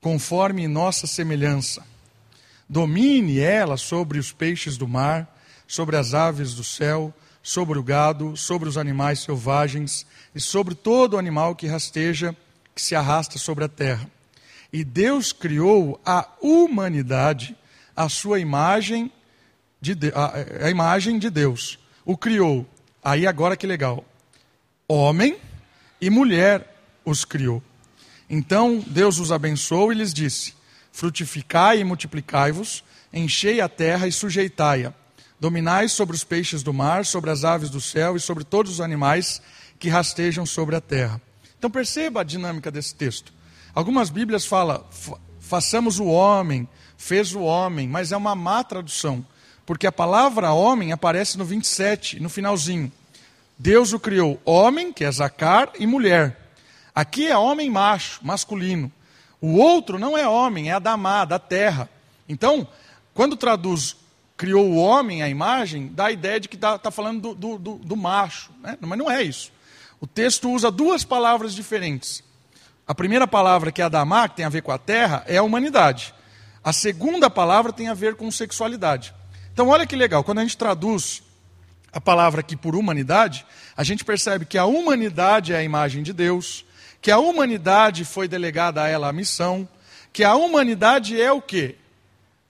[0.00, 1.86] conforme nossa semelhança.
[2.66, 5.38] Domine ela sobre os peixes do mar,
[5.68, 7.12] sobre as aves do céu,
[7.44, 12.34] sobre o gado, sobre os animais selvagens e sobre todo animal que rasteja,
[12.74, 14.10] que se arrasta sobre a terra.
[14.72, 17.54] E Deus criou a humanidade,
[17.94, 19.12] a sua imagem
[19.78, 21.78] de, a, a imagem de Deus.
[22.02, 22.66] O criou.
[23.04, 24.02] Aí agora que legal.
[24.88, 25.36] Homem
[26.00, 26.74] e mulher
[27.04, 27.62] os criou.
[28.28, 30.54] Então Deus os abençoou e lhes disse:
[30.90, 32.82] Frutificai e multiplicai-vos,
[33.12, 34.94] enchei a terra e sujeitai-a
[35.40, 38.80] Dominais sobre os peixes do mar, sobre as aves do céu e sobre todos os
[38.80, 39.42] animais
[39.78, 41.20] que rastejam sobre a terra.
[41.58, 43.32] Então perceba a dinâmica desse texto.
[43.74, 44.84] Algumas Bíblias falam
[45.40, 46.66] façamos o homem,
[46.96, 49.24] fez o homem, mas é uma má tradução,
[49.66, 52.90] porque a palavra homem aparece no 27, no finalzinho.
[53.58, 56.50] Deus o criou homem, que é Zacar, e mulher.
[56.94, 58.90] Aqui é homem macho, masculino.
[59.40, 61.88] O outro não é homem, é Adamá, da terra.
[62.28, 62.66] Então,
[63.12, 63.96] quando traduz
[64.36, 67.74] criou o homem à imagem, dá a ideia de que está tá falando do, do,
[67.76, 68.50] do macho.
[68.60, 68.76] Né?
[68.80, 69.52] Mas não é isso.
[70.00, 72.22] O texto usa duas palavras diferentes.
[72.86, 75.42] A primeira palavra, que é Adamá, que tem a ver com a terra, é a
[75.42, 76.14] humanidade.
[76.62, 79.14] A segunda palavra tem a ver com sexualidade.
[79.52, 81.22] Então, olha que legal, quando a gente traduz
[81.92, 86.12] a palavra aqui por humanidade, a gente percebe que a humanidade é a imagem de
[86.12, 86.64] Deus,
[87.00, 89.68] que a humanidade foi delegada a ela a missão,
[90.12, 91.76] que a humanidade é o quê?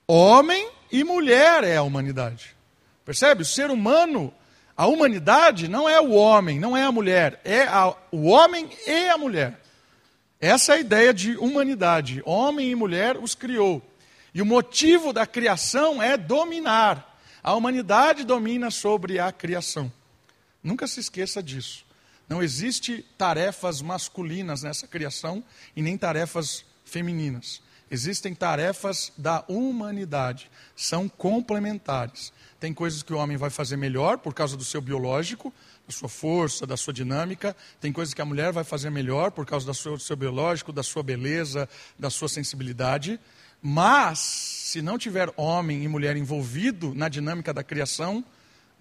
[0.07, 2.55] Homem e mulher é a humanidade.
[3.03, 3.41] Percebe?
[3.41, 4.33] O ser humano,
[4.77, 9.09] a humanidade não é o homem, não é a mulher, é a, o homem e
[9.09, 9.59] a mulher.
[10.39, 12.21] Essa é a ideia de humanidade.
[12.25, 13.81] Homem e mulher os criou.
[14.33, 17.19] E o motivo da criação é dominar.
[17.43, 19.91] A humanidade domina sobre a criação.
[20.63, 21.85] Nunca se esqueça disso.
[22.29, 25.43] Não existe tarefas masculinas nessa criação
[25.75, 27.61] e nem tarefas femininas.
[27.89, 32.33] Existem tarefas da humanidade, são complementares.
[32.59, 35.53] Tem coisas que o homem vai fazer melhor por causa do seu biológico,
[35.87, 37.55] da sua força, da sua dinâmica.
[37.79, 41.03] Tem coisas que a mulher vai fazer melhor por causa do seu, biológico, da sua
[41.03, 43.19] beleza, da sua sensibilidade.
[43.61, 48.25] Mas, se não tiver homem e mulher envolvido na dinâmica da criação,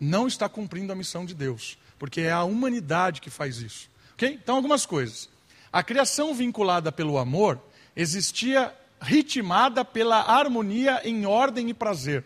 [0.01, 3.91] não está cumprindo a missão de Deus, porque é a humanidade que faz isso.
[4.15, 4.39] Okay?
[4.43, 5.29] Então, algumas coisas.
[5.71, 7.61] A criação vinculada pelo amor
[7.95, 8.75] existia
[9.05, 12.25] ritmada pela harmonia em ordem e prazer.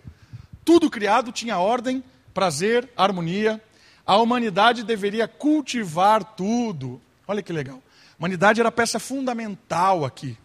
[0.65, 2.03] Tudo criado tinha ordem,
[2.33, 3.61] prazer, harmonia.
[4.07, 7.01] A humanidade deveria cultivar tudo.
[7.27, 7.83] Olha que legal.
[8.13, 10.39] A humanidade era a peça fundamental aqui.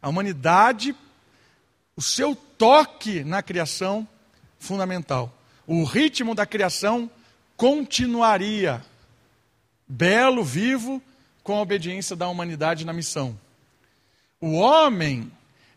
[0.00, 0.96] A humanidade,
[1.94, 4.08] o seu toque na criação,
[4.58, 5.32] fundamental.
[5.66, 7.10] O ritmo da criação
[7.56, 8.84] continuaria
[9.86, 11.00] belo, vivo,
[11.42, 13.38] com a obediência da humanidade na missão.
[14.40, 15.30] O homem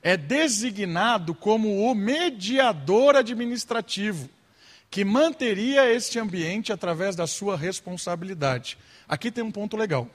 [0.05, 4.29] é designado como o mediador administrativo,
[4.87, 8.77] que manteria este ambiente através da sua responsabilidade.
[9.09, 10.07] Aqui tem um ponto legal.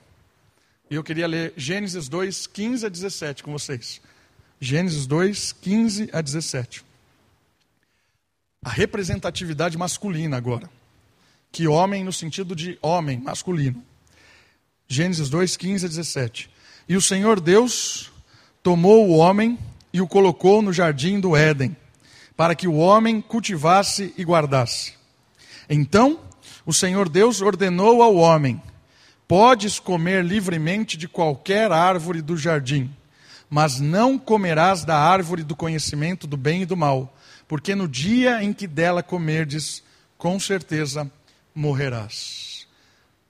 [0.88, 4.00] E eu queria ler Gênesis 2, 15 a 17 com vocês.
[4.60, 6.84] Gênesis 2, 15 a 17.
[8.64, 10.70] A representatividade masculina agora.
[11.50, 13.84] Que homem no sentido de homem, masculino.
[14.86, 16.48] Gênesis 2, 15 a 17.
[16.88, 18.12] E o Senhor Deus
[18.62, 19.58] tomou o homem
[19.92, 21.76] e o colocou no jardim do Éden,
[22.36, 24.94] para que o homem cultivasse e guardasse.
[25.68, 26.20] Então
[26.64, 28.60] o Senhor Deus ordenou ao homem:
[29.26, 32.90] Podes comer livremente de qualquer árvore do jardim,
[33.48, 37.14] mas não comerás da árvore do conhecimento do bem e do mal,
[37.48, 39.82] porque no dia em que dela comerdes,
[40.16, 41.10] com certeza
[41.54, 42.66] morrerás.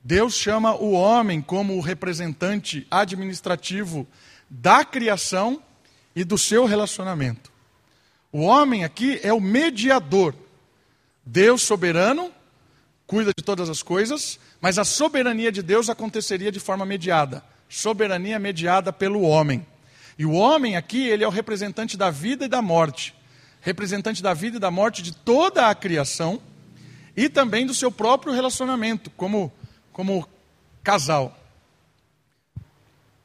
[0.02, 4.06] Deus chama o homem como o representante administrativo
[4.48, 5.62] da criação
[6.14, 7.50] e do seu relacionamento.
[8.32, 10.34] O homem aqui é o mediador.
[11.24, 12.32] Deus soberano
[13.06, 17.42] cuida de todas as coisas, mas a soberania de Deus aconteceria de forma mediada.
[17.68, 19.66] Soberania mediada pelo homem.
[20.18, 23.14] E o homem aqui, ele é o representante da vida e da morte.
[23.61, 26.40] Representante da vida e da morte de toda a criação
[27.16, 29.52] e também do seu próprio relacionamento como,
[29.92, 30.28] como
[30.82, 31.36] casal.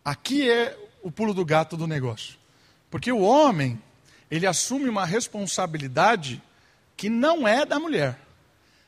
[0.04, 2.36] Aqui é o pulo do gato do negócio.
[2.96, 3.78] Porque o homem,
[4.32, 6.42] ele assume uma responsabilidade
[6.96, 8.18] que não é da mulher.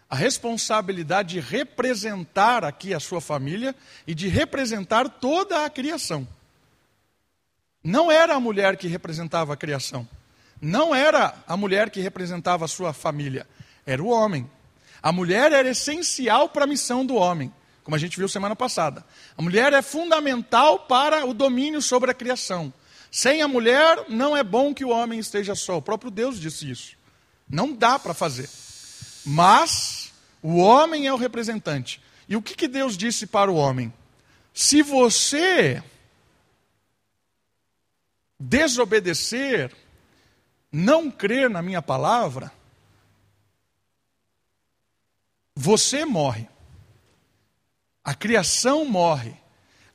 [0.10, 3.76] A responsabilidade de representar aqui a sua família
[4.08, 6.26] e de representar toda a criação.
[7.84, 10.08] Não era a mulher que representava a criação.
[10.62, 13.46] Não era a mulher que representava a sua família.
[13.86, 14.50] Era o homem.
[15.04, 17.54] A mulher era essencial para a missão do homem,
[17.84, 19.06] como a gente viu semana passada.
[19.38, 22.74] A mulher é fundamental para o domínio sobre a criação.
[23.12, 25.78] Sem a mulher, não é bom que o homem esteja só.
[25.78, 26.98] O próprio Deus disse isso.
[27.50, 28.50] Não dá para fazer.
[29.26, 32.02] Mas o homem é o representante.
[32.28, 33.94] E o que, que Deus disse para o homem?
[34.54, 35.82] Se você
[38.40, 39.76] desobedecer,
[40.72, 42.52] não crer na minha palavra,
[45.56, 46.48] você morre.
[48.04, 49.34] A criação morre.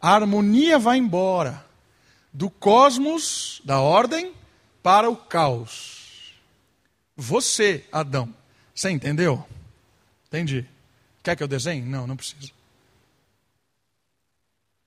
[0.00, 1.64] A harmonia vai embora
[2.32, 4.32] do cosmos, da ordem,
[4.82, 6.34] para o caos.
[7.16, 8.34] Você, Adão.
[8.74, 9.46] Você entendeu?
[10.28, 10.66] Entendi.
[11.22, 11.82] Quer que eu desenhe?
[11.82, 12.50] Não, não precisa.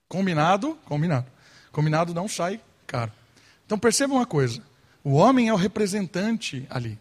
[0.07, 0.75] Combinado?
[0.85, 1.27] Combinado.
[1.71, 3.11] Combinado não sai caro.
[3.65, 4.61] Então perceba uma coisa:
[5.03, 6.97] o homem é o representante ali.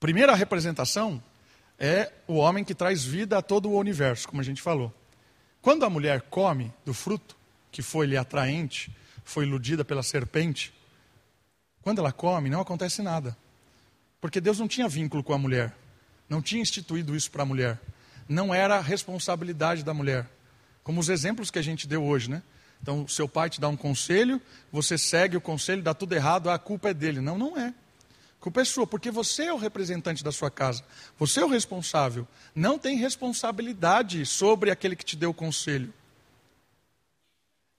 [0.00, 1.22] Primeira representação
[1.78, 4.92] é o homem que traz vida a todo o universo, como a gente falou.
[5.60, 7.36] Quando a mulher come do fruto,
[7.70, 8.90] que foi-lhe atraente,
[9.24, 10.72] foi iludida pela serpente,
[11.82, 13.36] quando ela come, não acontece nada.
[14.20, 15.76] Porque Deus não tinha vínculo com a mulher,
[16.28, 17.80] não tinha instituído isso para a mulher.
[18.28, 20.28] Não era responsabilidade da mulher.
[20.84, 22.42] Como os exemplos que a gente deu hoje, né?
[22.80, 26.58] Então, seu pai te dá um conselho, você segue o conselho, dá tudo errado, a
[26.58, 27.20] culpa é dele.
[27.20, 27.68] Não, não é.
[27.68, 30.84] A culpa é sua, porque você é o representante da sua casa.
[31.18, 32.26] Você é o responsável.
[32.54, 35.92] Não tem responsabilidade sobre aquele que te deu o conselho.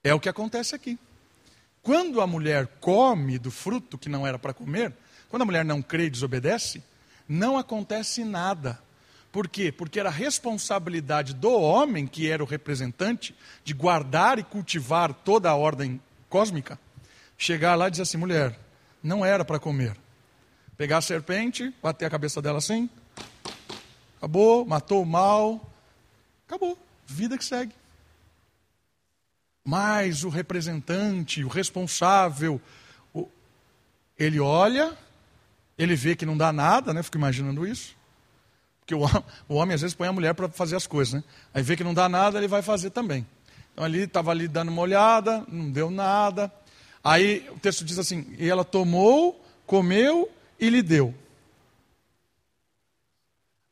[0.02, 0.98] É o que acontece aqui.
[1.84, 4.94] Quando a mulher come do fruto que não era para comer,
[5.28, 6.82] quando a mulher não crê e desobedece,
[7.28, 8.80] não acontece nada.
[9.30, 9.70] Por quê?
[9.70, 15.54] Porque era responsabilidade do homem, que era o representante, de guardar e cultivar toda a
[15.54, 16.78] ordem cósmica,
[17.36, 18.58] chegar lá e dizer assim: mulher,
[19.02, 19.94] não era para comer.
[20.78, 22.88] Pegar a serpente, bater a cabeça dela assim,
[24.16, 25.70] acabou, matou o mal,
[26.48, 27.74] acabou, vida que segue.
[29.64, 32.60] Mas o representante, o responsável,
[34.18, 34.96] ele olha,
[35.78, 37.02] ele vê que não dá nada, né?
[37.02, 37.96] Fico imaginando isso.
[38.80, 39.00] Porque o,
[39.48, 41.24] o homem às vezes põe a mulher para fazer as coisas, né?
[41.52, 43.26] Aí vê que não dá nada, ele vai fazer também.
[43.72, 46.52] Então ali estava ali dando uma olhada, não deu nada.
[47.02, 51.14] Aí o texto diz assim: e ela tomou, comeu e lhe deu.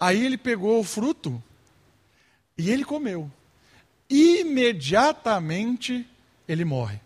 [0.00, 1.40] Aí ele pegou o fruto
[2.58, 3.30] e ele comeu.
[4.08, 6.06] Imediatamente
[6.46, 7.00] ele morre.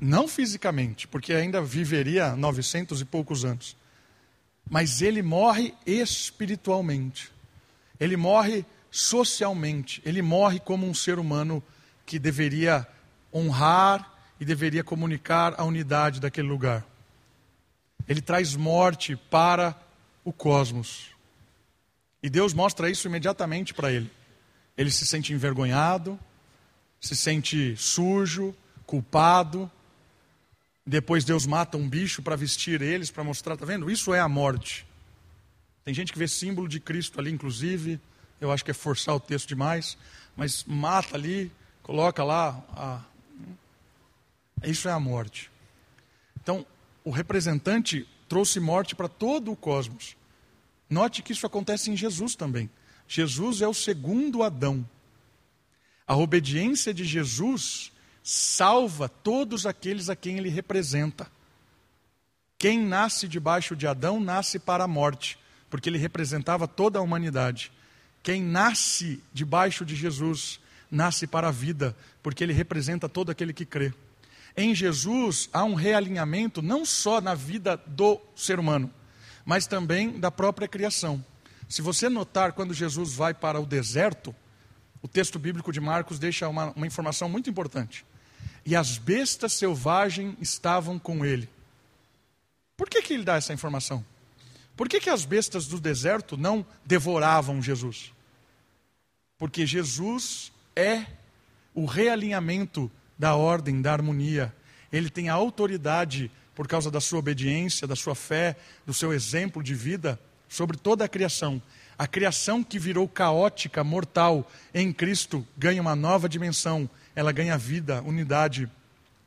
[0.00, 3.76] Não fisicamente, porque ainda viveria novecentos e poucos anos
[4.70, 7.32] mas ele morre espiritualmente.
[7.98, 10.02] Ele morre socialmente.
[10.04, 11.62] Ele morre como um ser humano
[12.04, 12.86] que deveria
[13.32, 16.84] honrar e deveria comunicar a unidade daquele lugar.
[18.06, 19.76] Ele traz morte para
[20.24, 21.10] o cosmos.
[22.22, 24.10] E Deus mostra isso imediatamente para ele.
[24.78, 26.18] Ele se sente envergonhado,
[27.00, 28.54] se sente sujo,
[28.86, 29.70] culpado,
[30.86, 33.90] depois Deus mata um bicho para vestir eles, para mostrar, tá vendo?
[33.90, 34.86] Isso é a morte.
[35.84, 38.00] Tem gente que vê símbolo de Cristo ali, inclusive.
[38.40, 39.98] Eu acho que é forçar o texto demais,
[40.36, 41.52] mas mata ali,
[41.82, 42.64] coloca lá.
[42.70, 43.02] A...
[44.62, 45.50] Isso é a morte.
[46.40, 46.64] Então,
[47.04, 50.16] o representante trouxe morte para todo o cosmos.
[50.88, 52.70] Note que isso acontece em Jesus também.
[53.08, 54.86] Jesus é o segundo Adão.
[56.06, 57.90] A obediência de Jesus
[58.22, 61.26] salva todos aqueles a quem ele representa.
[62.58, 65.38] Quem nasce debaixo de Adão nasce para a morte,
[65.70, 67.72] porque ele representava toda a humanidade.
[68.22, 73.64] Quem nasce debaixo de Jesus nasce para a vida, porque ele representa todo aquele que
[73.64, 73.94] crê.
[74.56, 78.92] Em Jesus há um realinhamento não só na vida do ser humano,
[79.46, 81.24] mas também da própria criação.
[81.68, 84.34] Se você notar, quando Jesus vai para o deserto,
[85.02, 88.04] o texto bíblico de Marcos deixa uma, uma informação muito importante
[88.68, 91.48] e as bestas selvagens estavam com ele.
[92.76, 94.04] Por que, que ele dá essa informação?
[94.76, 98.12] Por que, que as bestas do deserto não devoravam Jesus?
[99.38, 101.06] Porque Jesus é
[101.74, 104.54] o realinhamento da ordem, da harmonia.
[104.92, 108.54] Ele tem a autoridade, por causa da sua obediência, da sua fé,
[108.84, 111.60] do seu exemplo de vida, sobre toda a criação.
[111.98, 116.88] A criação que virou caótica, mortal, em Cristo, ganha uma nova dimensão
[117.18, 118.70] ela ganha vida, unidade,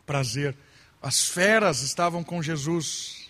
[0.05, 0.55] prazer.
[1.01, 3.29] As feras estavam com Jesus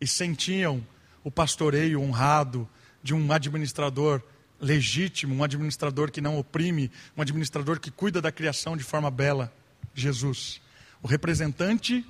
[0.00, 0.84] e sentiam
[1.22, 2.68] o pastoreio honrado
[3.00, 4.20] de um administrador
[4.60, 9.54] legítimo, um administrador que não oprime, um administrador que cuida da criação de forma bela,
[9.94, 10.60] Jesus,
[11.00, 12.04] o representante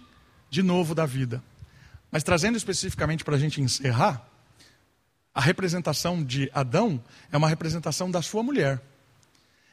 [0.49, 1.45] de novo da vida.
[2.11, 4.26] Mas trazendo especificamente para a gente encerrar,
[5.35, 8.81] a representação de Adão é uma representação da sua mulher.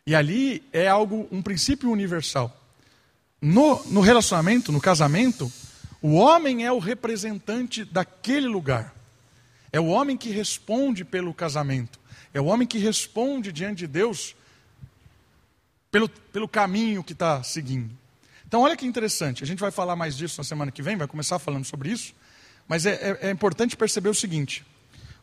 [0.06, 2.56] E ali é algo, um princípio universal.
[3.42, 5.52] No, no relacionamento, no casamento,
[6.02, 8.96] o homem é o representante daquele lugar.
[9.72, 12.00] É o homem que responde pelo casamento.
[12.34, 14.36] É o homem que responde diante de Deus
[15.92, 17.90] pelo, pelo caminho que está seguindo.
[18.48, 19.44] Então, olha que interessante.
[19.44, 22.14] A gente vai falar mais disso na semana que vem, vai começar falando sobre isso.
[22.68, 24.66] Mas é, é, é importante perceber o seguinte: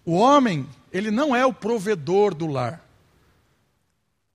[0.04, 2.84] o homem, ele não é o provedor do lar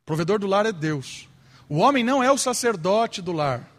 [0.10, 1.30] provedor do lar é Deus.
[1.70, 3.72] O homem não é o sacerdote do lar.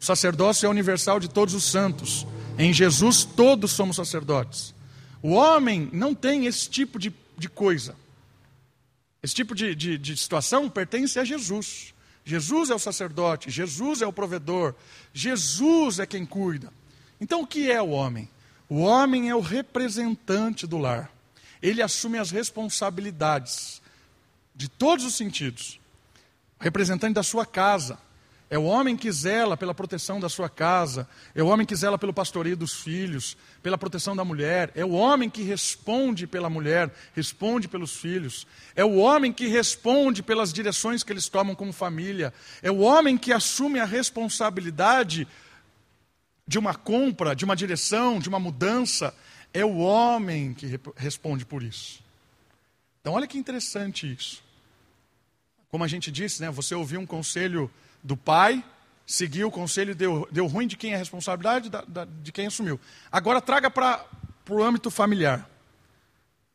[0.00, 2.26] O sacerdócio é universal de todos os santos.
[2.58, 4.74] Em Jesus todos somos sacerdotes.
[5.22, 7.94] O homem não tem esse tipo de, de coisa.
[9.22, 11.94] Esse tipo de, de, de situação pertence a Jesus.
[12.24, 14.74] Jesus é o sacerdote, Jesus é o provedor,
[15.14, 16.72] Jesus é quem cuida.
[17.20, 18.28] Então o que é o homem?
[18.68, 21.10] O homem é o representante do lar.
[21.62, 23.80] Ele assume as responsabilidades
[24.54, 25.78] de todos os sentidos.
[26.58, 27.98] representante da sua casa,
[28.48, 31.98] é o homem que zela pela proteção da sua casa, é o homem que zela
[31.98, 36.94] pelo pastoreio dos filhos, pela proteção da mulher, é o homem que responde pela mulher,
[37.12, 38.46] responde pelos filhos,
[38.76, 43.18] é o homem que responde pelas direções que eles tomam como família, é o homem
[43.18, 45.26] que assume a responsabilidade
[46.46, 49.14] de uma compra, de uma direção, de uma mudança,
[49.52, 52.04] é o homem que responde por isso.
[53.00, 54.42] Então, olha que interessante isso.
[55.70, 57.70] Como a gente disse, né, você ouviu um conselho
[58.02, 58.64] do pai,
[59.06, 62.46] seguiu o conselho, deu, deu ruim de quem é a responsabilidade, da, da, de quem
[62.46, 62.80] assumiu.
[63.10, 64.04] Agora traga para
[64.48, 65.48] o âmbito familiar.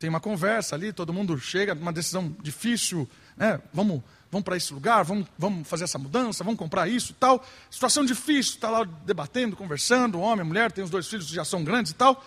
[0.01, 3.61] Tem uma conversa ali, todo mundo chega, uma decisão difícil, né?
[3.71, 7.45] vamos, vamos para esse lugar, vamos, vamos fazer essa mudança, vamos comprar isso tal.
[7.69, 11.91] Situação difícil, está lá debatendo, conversando, homem, mulher, tem os dois filhos, já são grandes
[11.91, 12.25] e tal.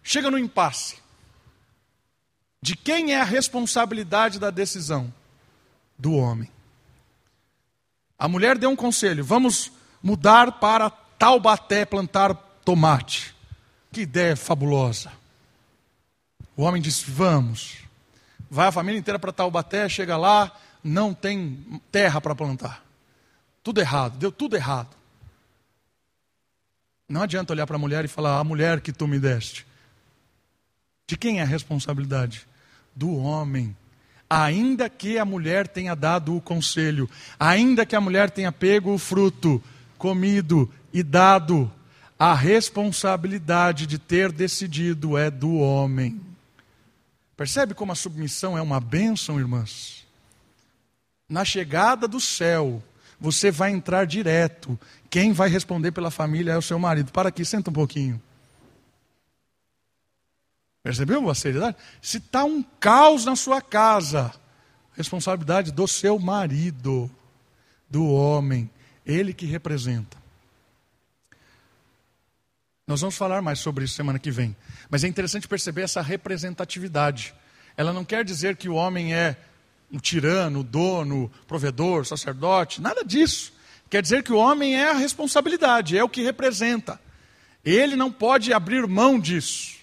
[0.00, 0.98] Chega no impasse.
[2.62, 5.12] De quem é a responsabilidade da decisão?
[5.98, 6.48] Do homem.
[8.16, 12.32] A mulher deu um conselho: vamos mudar para Taubaté plantar
[12.64, 13.34] tomate.
[13.92, 15.10] Que ideia fabulosa.
[16.58, 17.76] O homem disse: vamos.
[18.50, 20.50] Vai a família inteira para Taubaté, chega lá,
[20.82, 22.84] não tem terra para plantar.
[23.62, 24.96] Tudo errado, deu tudo errado.
[27.08, 29.64] Não adianta olhar para a mulher e falar: a mulher que tu me deste.
[31.06, 32.46] De quem é a responsabilidade?
[32.94, 33.76] Do homem
[34.28, 37.08] ainda que a mulher tenha dado o conselho,
[37.40, 39.62] ainda que a mulher tenha pego o fruto,
[39.96, 41.70] comido e dado,
[42.18, 46.27] a responsabilidade de ter decidido é do homem.
[47.38, 50.04] Percebe como a submissão é uma bênção, irmãs?
[51.28, 52.82] Na chegada do céu,
[53.20, 54.76] você vai entrar direto.
[55.08, 57.12] Quem vai responder pela família é o seu marido.
[57.12, 58.20] Para aqui, senta um pouquinho.
[60.82, 61.76] Percebeu a seriedade?
[62.02, 64.34] Se está um caos na sua casa,
[64.96, 67.08] responsabilidade do seu marido,
[67.88, 68.68] do homem,
[69.06, 70.16] ele que representa.
[72.84, 74.56] Nós vamos falar mais sobre isso semana que vem.
[74.90, 77.34] Mas é interessante perceber essa representatividade.
[77.76, 79.36] Ela não quer dizer que o homem é
[79.90, 83.52] um tirano, dono, provedor, sacerdote, nada disso.
[83.90, 87.00] Quer dizer que o homem é a responsabilidade, é o que representa.
[87.64, 89.76] Ele não pode abrir mão disso.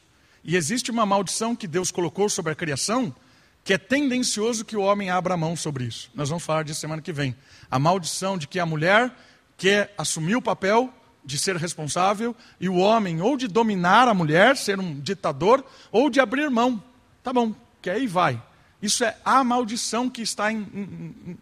[0.44, 3.16] E existe uma maldição que Deus colocou sobre a criação,
[3.64, 6.12] que é tendencioso que o homem abra mão sobre isso.
[6.14, 7.36] Nós vamos falar disso semana que vem.
[7.70, 9.12] A maldição de que a mulher
[9.58, 10.94] quer assumir o papel
[11.26, 16.10] de ser responsável e o homem ou de dominar a mulher, ser um ditador, ou
[16.10, 16.82] de abrir mão.
[17.24, 18.42] Tá bom, que aí vai.
[18.82, 21.38] Isso é a maldição que está em, em, em,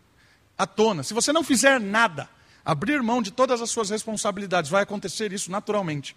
[0.57, 1.03] à tona.
[1.03, 2.29] Se você não fizer nada,
[2.63, 6.15] abrir mão de todas as suas responsabilidades, vai acontecer isso naturalmente.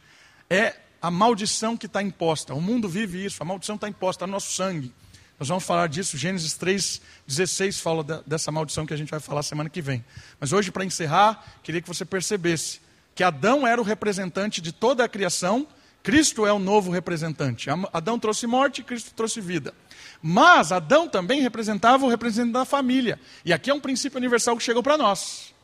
[0.48, 2.54] É a maldição que está imposta.
[2.54, 4.92] O mundo vive isso, a maldição está imposta no nosso sangue.
[5.38, 9.42] Nós vamos falar disso, Gênesis 3, 16 fala dessa maldição que a gente vai falar
[9.42, 10.02] semana que vem.
[10.40, 12.80] Mas hoje, para encerrar, queria que você percebesse
[13.16, 15.66] que Adão era o representante de toda a criação,
[16.02, 17.70] Cristo é o novo representante.
[17.90, 19.72] Adão trouxe morte, Cristo trouxe vida.
[20.20, 23.18] Mas Adão também representava o representante da família.
[23.42, 25.54] E aqui é um princípio universal que chegou para nós.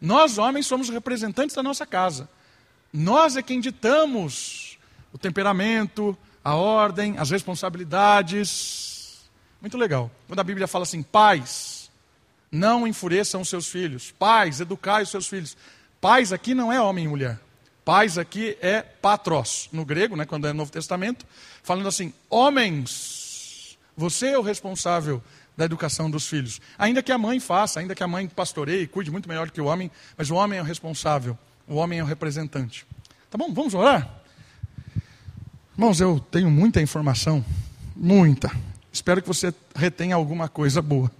[0.00, 2.28] Nós, homens, somos representantes da nossa casa.
[2.92, 4.76] Nós é quem ditamos
[5.12, 9.30] o temperamento, a ordem, as responsabilidades.
[9.60, 10.10] Muito legal.
[10.26, 11.88] Quando a Bíblia fala assim, pais,
[12.50, 14.10] não enfureçam os seus filhos.
[14.10, 15.56] Pais, educai os seus filhos.
[16.00, 17.38] Pais aqui não é homem e mulher.
[17.84, 21.24] Pais aqui é patros, no grego, né, quando é Novo Testamento,
[21.62, 25.22] falando assim: homens, você é o responsável
[25.56, 26.60] da educação dos filhos.
[26.76, 29.66] Ainda que a mãe faça, ainda que a mãe pastoreie, cuide muito melhor que o
[29.66, 32.86] homem, mas o homem é o responsável, o homem é o representante.
[33.30, 33.52] Tá bom?
[33.52, 34.10] Vamos orar?
[35.74, 37.44] Irmãos, eu tenho muita informação,
[37.94, 38.50] muita.
[38.92, 41.10] Espero que você retenha alguma coisa boa.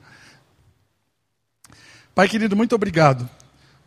[2.15, 3.29] Pai querido, muito obrigado.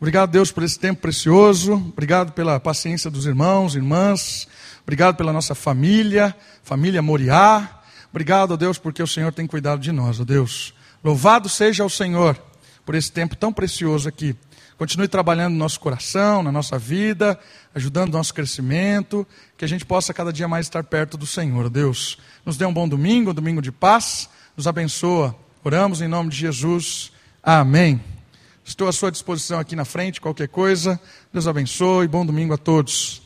[0.00, 1.74] Obrigado, Deus, por esse tempo precioso.
[1.74, 4.48] Obrigado pela paciência dos irmãos, irmãs.
[4.82, 7.82] Obrigado pela nossa família, família Moriá.
[8.08, 10.72] Obrigado, Deus, porque o Senhor tem cuidado de nós, ó Deus.
[11.04, 12.42] Louvado seja o Senhor
[12.86, 14.34] por esse tempo tão precioso aqui.
[14.78, 17.38] Continue trabalhando no nosso coração, na nossa vida,
[17.74, 19.26] ajudando o nosso crescimento,
[19.58, 21.68] que a gente possa cada dia mais estar perto do Senhor.
[21.68, 22.16] Deus,
[22.46, 25.36] nos dê um bom domingo, um domingo de paz, nos abençoa.
[25.62, 27.12] Oramos em nome de Jesus.
[27.42, 28.00] Amém.
[28.70, 30.98] Estou à sua disposição aqui na frente, qualquer coisa.
[31.32, 32.06] Deus abençoe.
[32.06, 33.20] Bom domingo a todos.